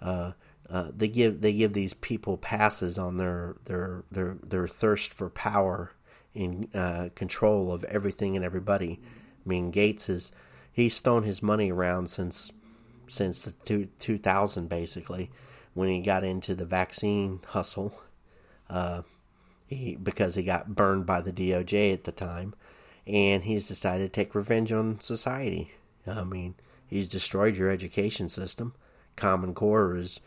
[0.00, 0.32] Uh,
[0.70, 5.28] uh, they give they give these people passes on their their their their thirst for
[5.28, 5.92] power
[6.34, 9.00] and uh, control of everything and everybody.
[9.44, 10.32] I mean, Gates is
[10.72, 12.50] he's thrown his money around since
[13.06, 15.30] since the two, 2000 basically
[15.74, 18.00] when he got into the vaccine hustle.
[18.70, 19.02] Uh,
[19.66, 22.54] he because he got burned by the DOJ at the time,
[23.06, 25.72] and he's decided to take revenge on society.
[26.06, 26.54] I mean,
[26.86, 28.74] he's destroyed your education system.
[29.16, 30.20] Common Core is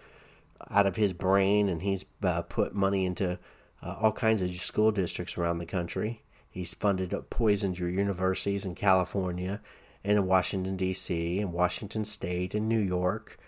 [0.69, 3.39] out of his brain, and he's uh, put money into
[3.81, 6.23] uh, all kinds of school districts around the country.
[6.49, 9.61] He's funded, uh, poisoned your universities in California
[10.03, 11.39] and in Washington D.C.
[11.39, 13.39] and Washington State and New York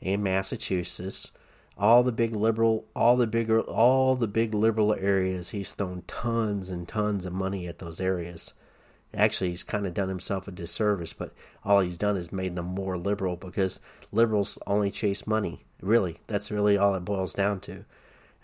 [0.00, 1.32] and Massachusetts
[1.76, 6.70] all the big liberal all the bigger all the big liberal areas he's thrown tons
[6.70, 8.52] and tons of money at those areas
[9.12, 11.32] actually he's kind of done himself a disservice but
[11.64, 13.80] all he's done is made them more liberal because
[14.12, 17.84] liberals only chase money really that's really all it boils down to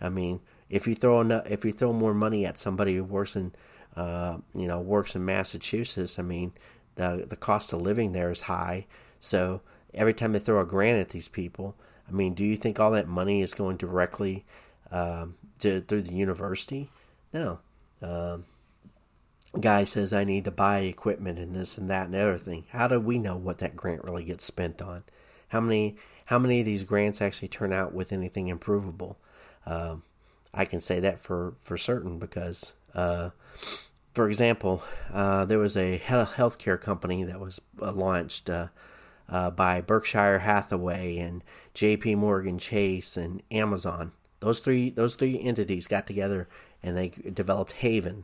[0.01, 3.35] i mean if you throw enough, if you throw more money at somebody who works
[3.35, 3.53] in
[3.97, 6.53] uh, you know works in massachusetts i mean
[6.95, 8.87] the the cost of living there is high
[9.19, 9.61] so
[9.95, 11.75] every time they throw a grant at these people
[12.11, 14.45] I mean, do you think all that money is going directly
[14.91, 16.91] um, to through the university?
[17.33, 17.61] No.
[18.03, 18.47] Um,
[19.59, 22.65] guy says I need to buy equipment and this and that and the other thing.
[22.71, 25.05] How do we know what that grant really gets spent on?
[25.49, 25.97] How many
[26.31, 29.19] how many of these grants actually turn out with anything improvable?
[29.67, 30.05] Um,
[30.55, 33.31] I can say that for for certain because, uh,
[34.13, 38.69] for example, uh, there was a healthcare company that was uh, launched uh,
[39.29, 41.43] uh, by Berkshire Hathaway and
[41.75, 42.15] J.P.
[42.15, 44.13] Morgan Chase and Amazon.
[44.39, 46.49] Those three those three entities got together
[46.81, 48.23] and they developed Haven.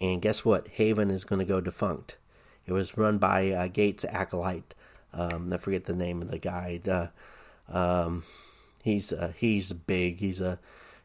[0.00, 0.68] And guess what?
[0.68, 2.18] Haven is going to go defunct.
[2.66, 4.76] It was run by uh, Gates acolyte.
[5.12, 6.80] Um, I forget the name of the guy.
[7.68, 8.24] Um,
[8.82, 10.18] he's uh, he's big.
[10.18, 10.58] He's a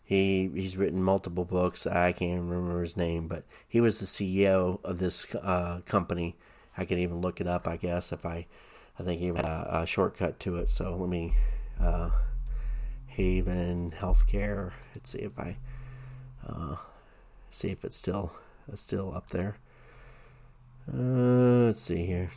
[0.03, 1.87] he he's written multiple books.
[1.87, 6.35] I can't remember his name, but he was the CEO of this uh, company.
[6.77, 8.45] I can even look it up, I guess, if I
[8.99, 10.69] I think he had a, a shortcut to it.
[10.69, 11.33] So let me
[11.81, 12.11] uh,
[13.07, 14.71] Haven Healthcare.
[14.93, 15.57] Let's see if I
[16.47, 16.75] uh,
[17.49, 18.33] see if it's still
[18.71, 19.57] it's still up there.
[20.91, 22.31] Uh, let's see here.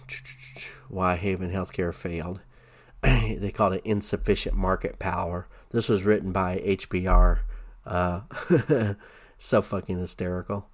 [0.88, 2.40] Why Haven Healthcare failed.
[3.02, 5.48] they called it insufficient market power.
[5.70, 7.40] This was written by HBR.
[7.86, 8.20] Uh,
[9.38, 10.68] so fucking hysterical.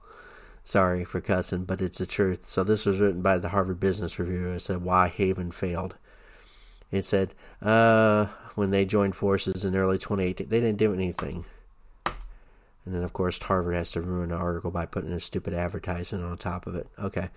[0.62, 2.49] Sorry for cussing, but it's the truth.
[2.49, 4.49] So this was written by the Harvard Business Review.
[4.51, 5.97] It said why Haven failed.
[6.91, 11.45] It said uh, when they joined forces in early 2018, they didn't do anything.
[12.87, 16.25] And then, of course, Harvard has to ruin the article by putting a stupid advertisement
[16.25, 16.87] on top of it.
[16.99, 17.29] Okay.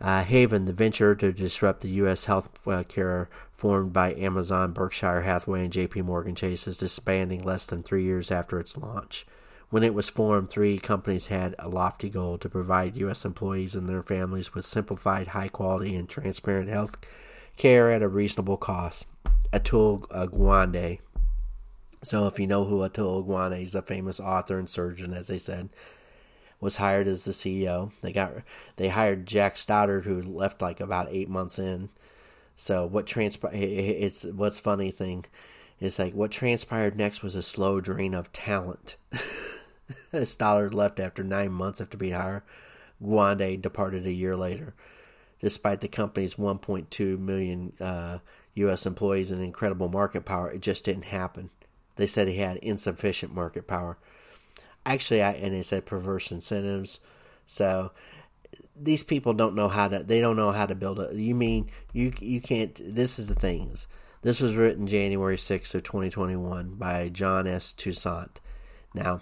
[0.00, 2.24] Uh, Haven, the venture to disrupt the U.S.
[2.24, 2.48] health
[2.88, 6.02] care formed by Amazon, Berkshire Hathaway, and J.P.
[6.02, 9.26] Morgan Chase, is disbanding less than three years after its launch.
[9.68, 13.26] When it was formed, three companies had a lofty goal to provide U.S.
[13.26, 16.96] employees and their families with simplified, high quality, and transparent health
[17.58, 19.06] care at a reasonable cost.
[19.52, 21.00] Atul Gawande.
[22.02, 25.36] So, if you know who Atul Gawande is, a famous author and surgeon, as they
[25.36, 25.68] said,
[26.60, 27.92] was hired as the CEO.
[28.00, 28.32] They got
[28.76, 31.88] they hired Jack Stoddard, who left like about eight months in.
[32.56, 33.54] So what transpired?
[33.54, 35.24] It's what's funny thing
[35.80, 38.96] is like what transpired next was a slow drain of talent.
[40.24, 42.42] Stoddard left after nine months after being hired.
[43.02, 44.74] Gawande departed a year later.
[45.40, 48.18] Despite the company's 1.2 million uh,
[48.54, 48.84] U.S.
[48.84, 51.48] employees and incredible market power, it just didn't happen.
[51.96, 53.96] They said he had insufficient market power
[54.90, 57.00] actually I, and it said perverse incentives.
[57.46, 57.92] So
[58.76, 61.70] these people don't know how to they don't know how to build a you mean
[61.92, 63.86] you you can't this is the things.
[64.22, 67.72] This was written january 6th of 2021 by john s.
[67.72, 68.40] Toussaint.
[68.94, 69.20] Now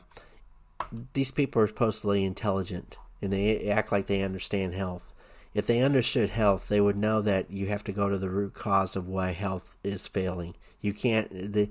[1.13, 5.13] these people are supposedly intelligent and they act like they understand health.
[5.55, 8.55] If they understood health they would know that you have to go to the root
[8.55, 10.55] cause of why health is failing.
[10.81, 11.69] You can't the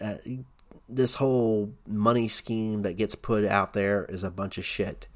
[0.00, 0.16] uh,
[0.88, 5.06] this whole money scheme that gets put out there is a bunch of shit.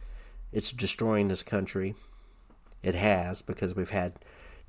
[0.53, 1.95] It's destroying this country.
[2.83, 4.15] It has because we've had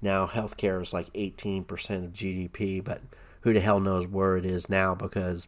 [0.01, 1.65] now healthcare is like 18%
[2.05, 3.01] of GDP, but
[3.41, 5.47] who the hell knows where it is now because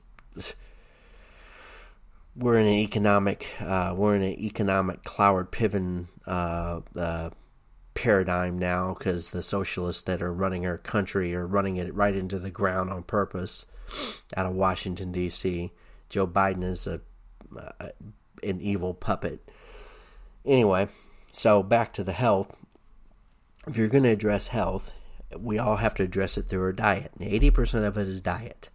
[2.36, 7.30] we're in an economic uh, we're in an economic Cloward Piven uh, uh,
[7.94, 12.40] paradigm now because the socialists that are running our country are running it right into
[12.40, 13.66] the ground on purpose
[14.36, 15.72] out of Washington D.C.
[16.10, 17.02] Joe Biden is a,
[18.44, 19.50] an evil puppet.
[20.46, 20.88] Anyway,
[21.32, 22.56] so back to the health.
[23.68, 24.92] If you're going to address health,
[25.38, 27.12] we all have to address it through our diet.
[27.20, 28.70] Eighty percent of it is diet.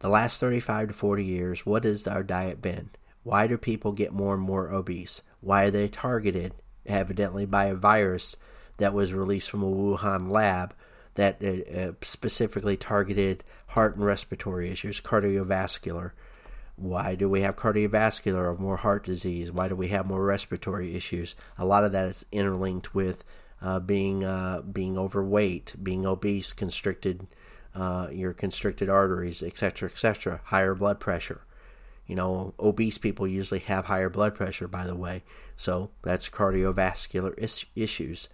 [0.00, 2.88] The last 35 to 40 years, what has our diet been?
[3.22, 5.20] Why do people get more and more obese?
[5.42, 6.54] Why are they targeted,
[6.86, 8.34] evidently, by a virus
[8.78, 10.74] that was released from a Wuhan lab
[11.14, 16.12] that uh, uh, specifically targeted heart and respiratory issues, cardiovascular.
[16.76, 19.52] Why do we have cardiovascular or more heart disease?
[19.52, 21.34] Why do we have more respiratory issues?
[21.58, 23.24] A lot of that is interlinked with
[23.60, 27.26] uh, being uh, being overweight, being obese, constricted
[27.74, 30.40] uh, your constricted arteries, etc., etc.
[30.44, 31.42] Higher blood pressure.
[32.06, 35.22] You know, obese people usually have higher blood pressure, by the way.
[35.56, 38.28] So that's cardiovascular is- issues.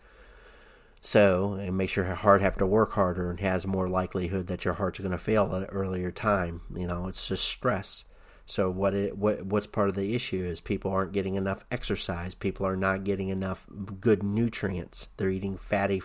[1.07, 4.75] So, and makes your heart have to work harder and has more likelihood that your
[4.75, 6.63] heart's going to fail at an earlier time.
[6.75, 8.05] You know, it's just stress.
[8.45, 12.35] So what it what what's part of the issue is people aren't getting enough exercise.
[12.35, 13.69] People are not getting enough
[14.01, 15.07] good nutrients.
[15.17, 16.03] They're eating fatty.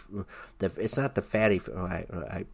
[0.59, 1.59] It's not the fatty.
[1.75, 2.45] Oh, I, I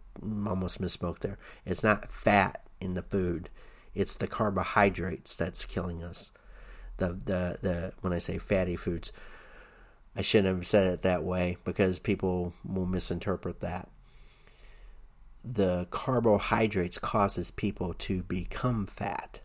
[0.48, 1.38] almost misspoke there.
[1.66, 3.50] It's not fat in the food.
[3.94, 6.32] It's the carbohydrates that's killing us.
[6.96, 9.12] The the the when I say fatty foods,
[10.18, 13.88] I shouldn't have said it that way because people will misinterpret that.
[15.46, 19.42] The carbohydrates causes people to become fat.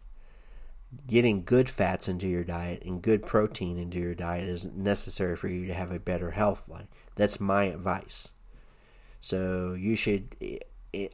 [1.06, 5.48] Getting good fats into your diet and good protein into your diet is necessary for
[5.48, 6.88] you to have a better health life.
[7.16, 8.32] That's my advice.
[9.20, 10.36] So you should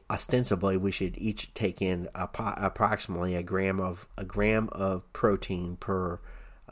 [0.09, 6.19] ostensibly we should each take in approximately a gram of a gram of protein per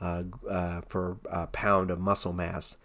[0.02, 2.78] uh, uh, for a pound of muscle mass.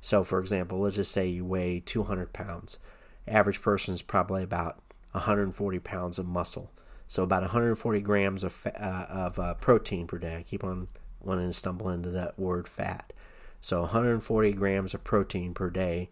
[0.00, 2.78] So, for example, let's just say you weigh 200 pounds.
[3.26, 4.80] Average person is probably about
[5.12, 6.70] 140 pounds of muscle.
[7.08, 10.36] So, about 140 grams of, uh, of uh, protein per day.
[10.36, 10.88] I keep on
[11.20, 13.12] wanting to stumble into that word fat.
[13.60, 16.10] So, 140 grams of protein per day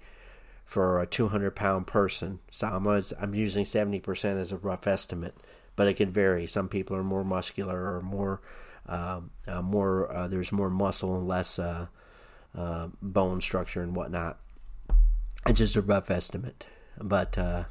[0.65, 2.41] for a 200 pound person.
[2.51, 5.37] So, I'm, I'm using 70% as a rough estimate,
[5.77, 6.47] but it could vary.
[6.47, 8.41] Some people are more muscular or more
[9.63, 11.87] more uh, there's more muscle and less uh,
[12.57, 14.39] uh, bone structure and whatnot.
[15.47, 16.67] It's just a rough estimate,
[17.01, 17.65] but uh,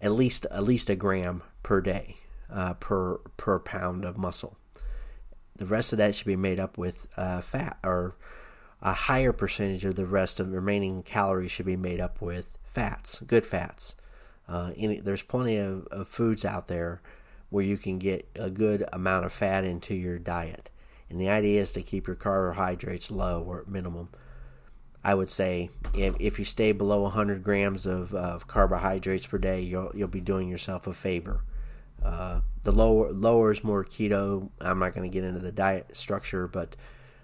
[0.00, 2.16] at least at least a gram per day
[2.80, 4.56] per per pound of muscle.
[5.56, 7.06] The rest of that should be made up with
[7.42, 8.16] fat, or
[8.80, 12.56] a higher percentage of the rest of the remaining calories should be made up with
[12.64, 13.94] fats, good fats.
[14.48, 17.02] Any, there's plenty of, of foods out there
[17.50, 20.70] where you can get a good amount of fat into your diet.
[21.10, 24.08] And the idea is to keep your carbohydrates low or at minimum.
[25.02, 29.60] I would say if, if you stay below 100 grams of, of carbohydrates per day,
[29.60, 31.42] you'll you'll be doing yourself a favor.
[32.02, 34.50] Uh, the lower lower is more keto.
[34.60, 36.76] I'm not going to get into the diet structure, but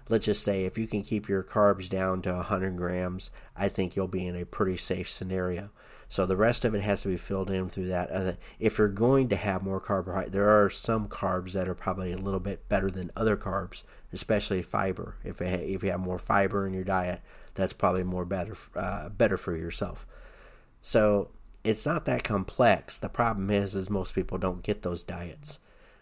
[0.09, 3.95] let's just say if you can keep your carbs down to 100 grams, I think
[3.95, 5.69] you'll be in a pretty safe scenario.
[6.09, 8.37] So the rest of it has to be filled in through that.
[8.59, 12.17] If you're going to have more carbohydrate, there are some carbs that are probably a
[12.17, 13.83] little bit better than other carbs,
[14.13, 15.15] especially fiber.
[15.23, 17.21] If if you have more fiber in your diet,
[17.55, 20.05] that's probably more better uh, better for yourself.
[20.81, 21.31] So
[21.63, 22.97] it's not that complex.
[22.97, 25.59] The problem is, is most people don't get those diets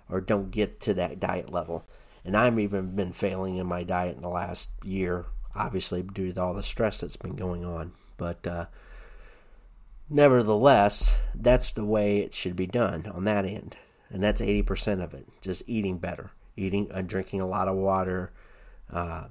[0.08, 1.86] or don't get to that diet level.
[2.24, 5.26] And I've even been failing in my diet in the last year,
[5.56, 7.93] obviously due to all the stress that's been going on.
[8.18, 8.66] But uh,
[10.10, 13.78] nevertheless, that's the way it should be done on that end,
[14.10, 15.26] and that's eighty percent of it.
[15.41, 18.32] Just eating better, eating, uh, drinking a lot of water,
[18.91, 19.26] uh,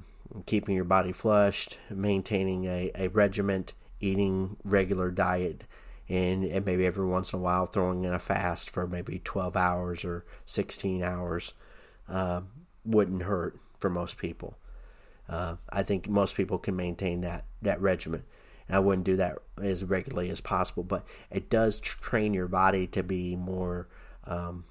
[0.46, 5.64] keeping your body flushed, maintaining a, a regiment, eating regular diet,
[6.08, 9.56] and, and maybe every once in a while throwing in a fast for maybe twelve
[9.56, 11.54] hours or sixteen hours
[12.08, 12.40] uh,
[12.84, 14.56] wouldn't hurt for most people.
[15.28, 18.24] Uh, I think most people can maintain that that regimen.
[18.68, 22.86] And I wouldn't do that as regularly as possible, but it does train your body
[22.88, 23.88] to be more
[24.24, 24.64] um,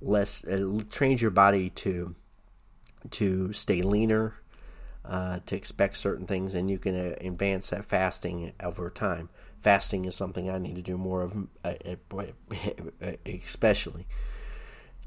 [0.00, 0.44] less.
[0.44, 2.14] It trains your body to
[3.10, 4.34] to stay leaner,
[5.04, 9.28] uh, to expect certain things, and you can uh, advance that fasting over time.
[9.58, 11.74] Fasting is something I need to do more of, uh,
[12.12, 12.24] uh
[13.44, 14.06] especially.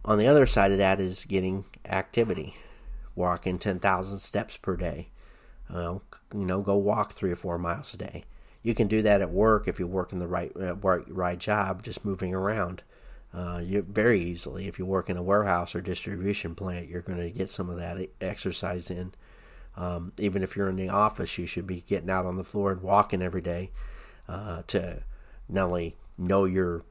[0.04, 2.56] On the other side of that is getting activity,
[3.16, 5.10] walking ten thousand steps per day.
[5.74, 6.04] Well,
[6.34, 8.26] you know, go walk three or four miles a day.
[8.64, 11.84] You can do that at work if you're working the right uh, right, right job,
[11.84, 12.84] just moving around.
[13.34, 17.20] Uh, you very easily, if you work in a warehouse or distribution plant, you're going
[17.20, 19.14] to get some of that exercise in.
[19.78, 22.74] Um, even if you're in the office, you should be getting out on the floor
[22.74, 23.72] and walking every day
[24.28, 25.04] uh, to
[25.48, 26.84] not only know your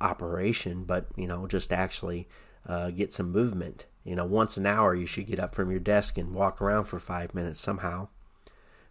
[0.00, 2.28] operation, but you know just actually
[2.66, 3.86] uh, get some movement.
[4.02, 6.84] You know, once an hour, you should get up from your desk and walk around
[6.84, 8.08] for five minutes somehow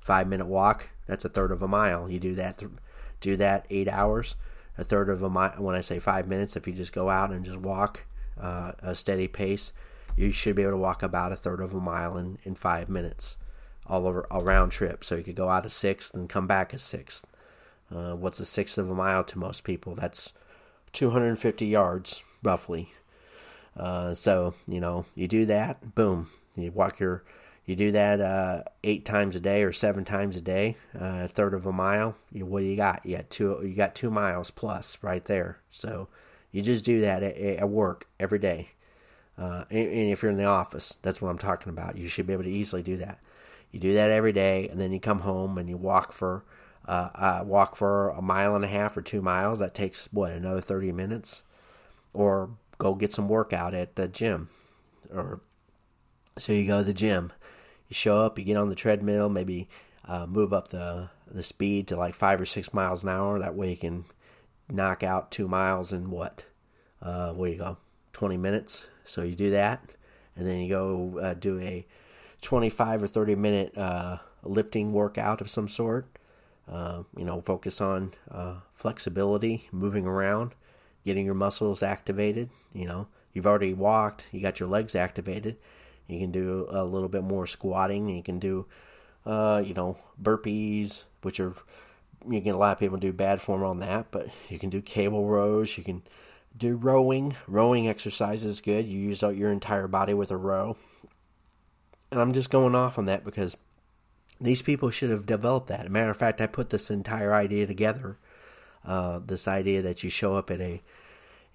[0.04, 2.10] five minute walk, that's a third of a mile.
[2.10, 2.72] You do that, th-
[3.22, 4.36] do that eight hours,
[4.78, 5.54] a third of a mile.
[5.58, 8.04] When I say five minutes, if you just go out and just walk
[8.40, 9.72] uh, a steady pace,
[10.18, 12.90] you should be able to walk about a third of a mile in, in five
[12.90, 13.38] minutes,
[13.88, 15.04] all over a round trip.
[15.04, 17.26] So you could go out a sixth and come back a sixth.
[17.90, 19.96] Uh, what's a sixth of a mile to most people?
[19.96, 20.34] That's
[20.92, 22.92] 250 yards roughly.
[23.76, 27.24] Uh, so you know you do that, boom, you walk your
[27.66, 31.28] you do that uh, eight times a day or seven times a day, uh, a
[31.28, 32.16] third of a mile.
[32.32, 33.06] You, what do you got?
[33.06, 33.60] You got two.
[33.64, 35.60] You got two miles plus right there.
[35.72, 36.10] So
[36.52, 38.72] you just do that at, at work every day.
[39.38, 41.98] Uh, and, and, if you're in the office, that's what I'm talking about.
[41.98, 43.20] You should be able to easily do that.
[43.72, 46.44] You do that every day, and then you come home and you walk for
[46.86, 49.60] uh, uh, walk for a mile and a half or two miles.
[49.60, 51.44] That takes what another 30 minutes,
[52.14, 54.50] or go get some workout at the gym,
[55.12, 55.40] or
[56.38, 57.32] so you go to the gym
[57.94, 59.70] show up, you get on the treadmill, maybe
[60.06, 63.40] uh, move up the the speed to like five or six miles an hour.
[63.40, 64.06] That way you can
[64.70, 66.46] knock out two miles in what?
[67.02, 67.78] Uh, where you go?
[68.14, 68.86] 20 minutes.
[69.06, 69.84] So you do that,
[70.36, 71.86] and then you go uh, do a
[72.42, 76.08] 25 or 30 minute uh, lifting workout of some sort.
[76.72, 80.54] Uh, you know, focus on uh, flexibility, moving around,
[81.04, 82.50] getting your muscles activated.
[82.74, 85.58] You know, you've already walked, you got your legs activated.
[86.08, 88.10] You can do a little bit more squatting.
[88.10, 88.66] You can do,
[89.26, 91.56] uh, you know, burpees, which are
[92.30, 94.82] you can a lot of people do bad form on that, but you can do
[94.82, 95.78] cable rows.
[95.78, 96.04] You can
[96.56, 97.36] do rowing.
[97.48, 98.86] Rowing exercise is good.
[98.86, 100.78] You use out your entire body with a row.
[102.12, 103.58] And I'm just going off on that because
[104.40, 105.90] these people should have developed that.
[105.90, 108.18] Matter of fact, I put this entire idea together.
[108.86, 110.82] Uh, this idea that you show up at a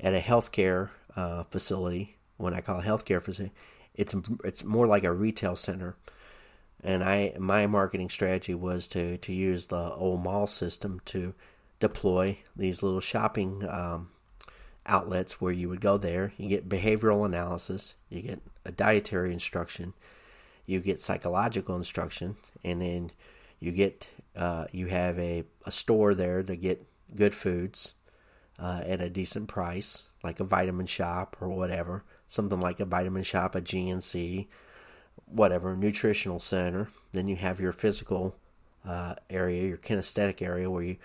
[0.01, 2.17] at a healthcare uh, facility.
[2.37, 3.55] When I call a healthcare facility,
[3.99, 4.15] it's
[4.45, 5.97] it's more like a retail center.
[6.83, 11.35] And I my marketing strategy was to to use the old mall system to
[11.81, 14.11] deploy these little shopping um,
[14.87, 16.33] outlets where you would go there.
[16.37, 19.95] You get behavioral analysis, you get a dietary instruction,
[20.65, 23.11] you get psychological instruction, and then
[23.59, 27.95] you get uh, you have a, a store there to get good foods
[28.61, 33.23] uh, at a decent price, like a vitamin shop or whatever something like a vitamin
[33.23, 34.47] shop, a GNC,
[35.27, 36.89] whatever, nutritional center.
[37.13, 38.37] Then you have your physical
[38.87, 40.97] uh, area, your kinesthetic area where you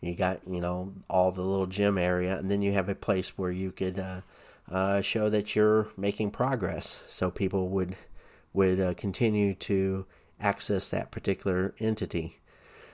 [0.00, 3.38] you got you know all the little gym area, and then you have a place
[3.38, 4.20] where you could uh,
[4.70, 7.02] uh, show that you're making progress.
[7.08, 7.96] So people would
[8.52, 10.06] would uh, continue to
[10.40, 12.38] access that particular entity.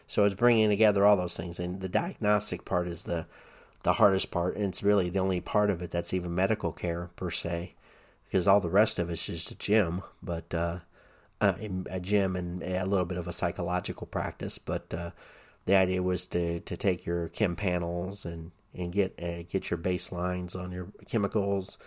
[0.07, 3.27] So it's bringing together all those things, and the diagnostic part is the
[3.83, 7.11] the hardest part, and it's really the only part of it that's even medical care
[7.17, 7.75] per se,
[8.25, 10.81] because all the rest of it's just a gym, but uh,
[11.41, 11.55] uh,
[11.87, 14.59] a gym and a little bit of a psychological practice.
[14.59, 15.11] But uh,
[15.67, 19.79] the idea was to to take your chem panels and and get uh, get your
[19.79, 21.79] baselines on your chemicals,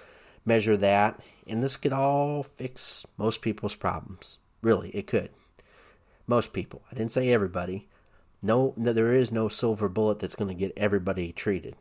[0.45, 4.40] measure that, and this could all fix most people's problems.
[4.61, 5.30] Really, it could.
[6.26, 6.82] Most people.
[6.91, 7.88] I didn't say everybody.
[8.45, 11.76] No, there is no silver bullet that's going to get everybody treated.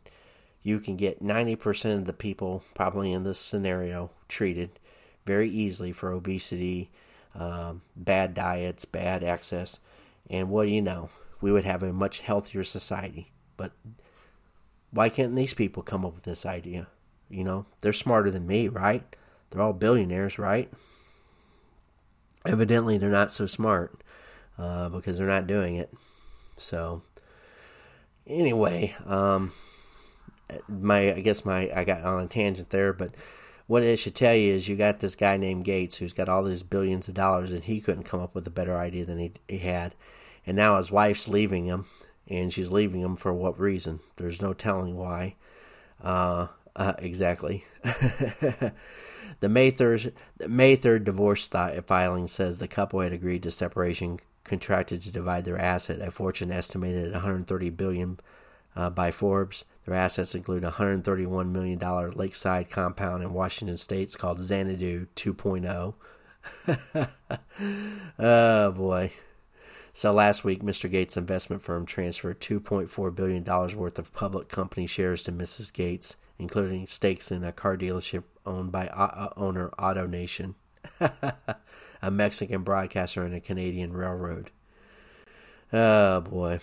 [0.63, 4.79] You can get 90% of the people, probably in this scenario, treated
[5.25, 6.89] very easily for obesity,
[7.35, 9.79] um, bad diets, bad access,
[10.29, 11.09] and what do you know?
[11.41, 13.33] We would have a much healthier society.
[13.57, 13.73] But
[14.91, 16.87] why can't these people come up with this idea?
[17.29, 19.03] You know, they're smarter than me, right?
[19.49, 20.71] They're all billionaires, right?
[22.45, 24.01] Evidently, they're not so smart
[24.57, 25.93] uh, because they're not doing it.
[26.57, 27.01] So,
[28.27, 29.51] anyway, um,
[30.67, 33.15] my I guess my I got on a tangent there, but
[33.67, 36.43] what it should tell you is you got this guy named Gates who's got all
[36.43, 39.33] these billions of dollars, and he couldn't come up with a better idea than he,
[39.47, 39.95] he had,
[40.45, 41.85] and now his wife's leaving him,
[42.27, 43.99] and she's leaving him for what reason?
[44.17, 45.35] There's no telling why.
[46.01, 47.65] Uh, uh, exactly.
[47.83, 48.73] the
[49.41, 55.01] May third the May third divorce filing says the couple had agreed to separation contracted
[55.01, 58.19] to divide their asset, a fortune estimated at 130 billion
[58.75, 59.65] uh, by Forbes.
[59.85, 65.93] Their assets include a 131 million dollar lakeside compound in Washington State called Xanadu 2.0.
[68.19, 69.11] oh boy.
[69.95, 70.89] So last week, Mr.
[70.89, 75.71] Gates' investment firm transferred $2.4 billion worth of public company shares to Mrs.
[75.71, 80.55] Gates, including stakes in a car dealership owned by uh, owner AutoNation.
[82.03, 84.51] a Mexican broadcaster and a Canadian railroad.
[85.71, 86.59] Oh boy,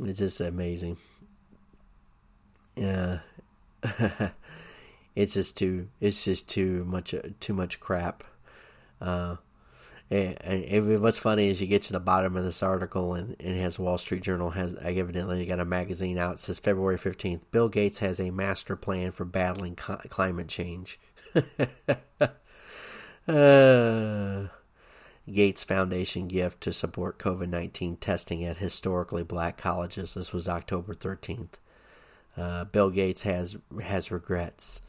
[0.00, 0.96] it's just amazing.
[2.74, 3.18] Yeah,
[5.14, 5.88] it's just too.
[6.00, 7.14] It's just too much.
[7.38, 8.24] Too much crap.
[9.00, 9.36] Uh,
[10.10, 13.56] and, and, what's funny is you get to the bottom of this article and, and
[13.56, 16.34] it has Wall Street Journal has evidently got a magazine out.
[16.34, 17.50] It says February fifteenth.
[17.50, 20.98] Bill Gates has a master plan for battling co- climate change.
[23.28, 24.48] uh,
[25.30, 30.14] Gates Foundation gift to support COVID 19 testing at historically black colleges.
[30.14, 31.54] This was October 13th.
[32.36, 34.80] Uh, Bill Gates has has regrets.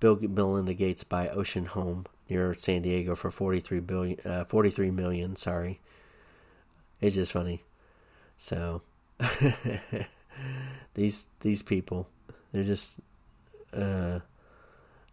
[0.00, 5.36] Bill Melinda Gates buy Ocean Home near San Diego for 43 billion uh, 43 million,
[5.36, 5.80] sorry.
[7.00, 7.62] It's just funny.
[8.36, 8.82] So
[10.94, 12.08] these these people
[12.52, 12.98] they're just
[13.72, 14.20] uh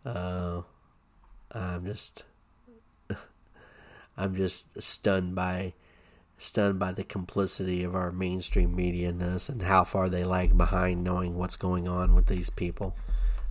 [0.06, 0.62] uh
[1.52, 2.24] I'm just
[4.18, 5.74] I'm just stunned by
[6.38, 10.58] stunned by the complicity of our mainstream media in this and how far they lag
[10.58, 12.94] behind knowing what's going on with these people.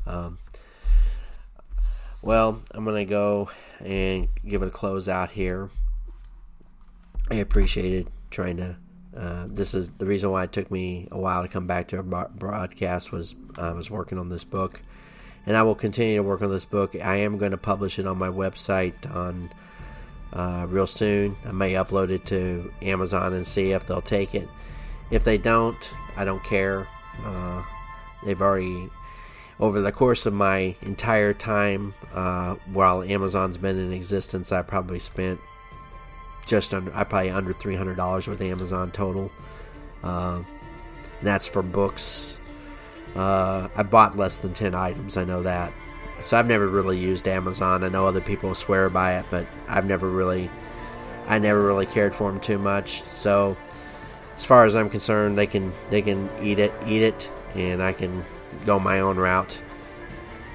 [0.06, 0.38] Um,
[2.22, 3.50] well, I'm going to go
[3.80, 5.70] and give it a close out here.
[7.30, 8.76] I appreciated trying to.
[9.16, 11.98] Uh, this is the reason why it took me a while to come back to
[12.00, 14.82] a broadcast was I was working on this book,
[15.46, 16.96] and I will continue to work on this book.
[16.96, 19.50] I am going to publish it on my website on
[20.34, 21.36] uh, real soon.
[21.46, 24.48] I may upload it to Amazon and see if they'll take it.
[25.10, 26.88] If they don't, I don't care.
[27.24, 27.62] Uh,
[28.24, 28.90] they've already,
[29.60, 34.98] over the course of my entire time uh, while Amazon's been in existence, I probably
[34.98, 35.40] spent
[36.46, 39.30] just under, I probably under three hundred dollars with Amazon total.
[40.02, 40.42] Uh,
[41.22, 42.38] that's for books.
[43.14, 45.16] Uh, I bought less than ten items.
[45.16, 45.72] I know that.
[46.22, 47.84] So I've never really used Amazon.
[47.84, 50.50] I know other people swear by it, but I've never really,
[51.26, 53.02] I never really cared for them too much.
[53.10, 53.56] So
[54.36, 57.92] as far as I'm concerned, they can they can eat it, eat it, and I
[57.92, 58.24] can
[58.64, 59.58] go my own route.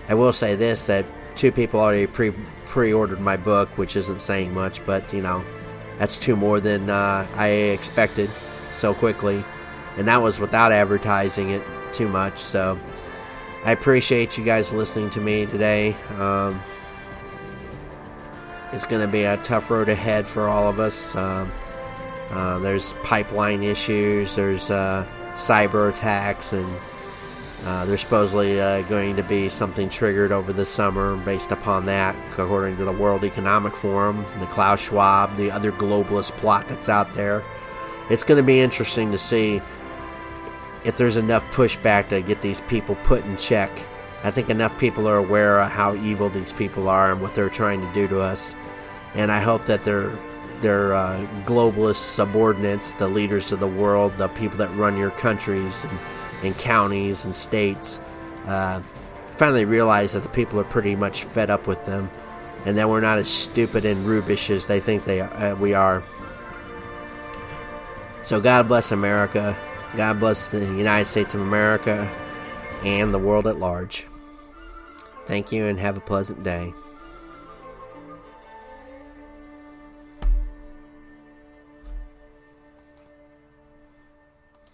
[0.08, 1.06] I will say this: that
[1.36, 2.34] two people already pre
[2.66, 5.44] pre-ordered my book, which isn't saying much, but you know,
[5.98, 8.30] that's two more than uh, I expected
[8.72, 9.44] so quickly,
[9.98, 11.64] and that was without advertising it
[11.94, 12.38] too much.
[12.38, 12.80] So
[13.66, 15.94] I appreciate you guys listening to me today.
[16.18, 16.62] Um,
[18.72, 21.16] it's going to be a tough road ahead for all of us.
[21.16, 21.52] Um,
[22.30, 26.74] uh, there's pipeline issues, there's uh, cyber attacks, and
[27.66, 32.16] uh, there's supposedly uh, going to be something triggered over the summer based upon that,
[32.32, 37.14] according to the World Economic Forum, the Klaus Schwab, the other globalist plot that's out
[37.16, 37.44] there.
[38.10, 39.62] It's going to be interesting to see
[40.84, 43.72] if there's enough pushback to get these people put in check.
[44.24, 47.50] I think enough people are aware of how evil these people are and what they're
[47.50, 48.56] trying to do to us.
[49.16, 50.12] and I hope that their
[50.62, 55.86] their uh, globalist subordinates, the leaders of the world, the people that run your countries
[55.86, 56.00] and,
[56.44, 58.00] and counties and states,
[58.46, 58.82] uh,
[59.32, 62.12] finally realize that the people are pretty much fed up with them,
[62.66, 66.04] and that we're not as stupid and rubish as they think they uh, we are.
[68.22, 69.58] So God bless America.
[69.96, 72.10] God bless the United States of America
[72.84, 74.06] and the world at large.
[75.26, 76.74] Thank you and have a pleasant day.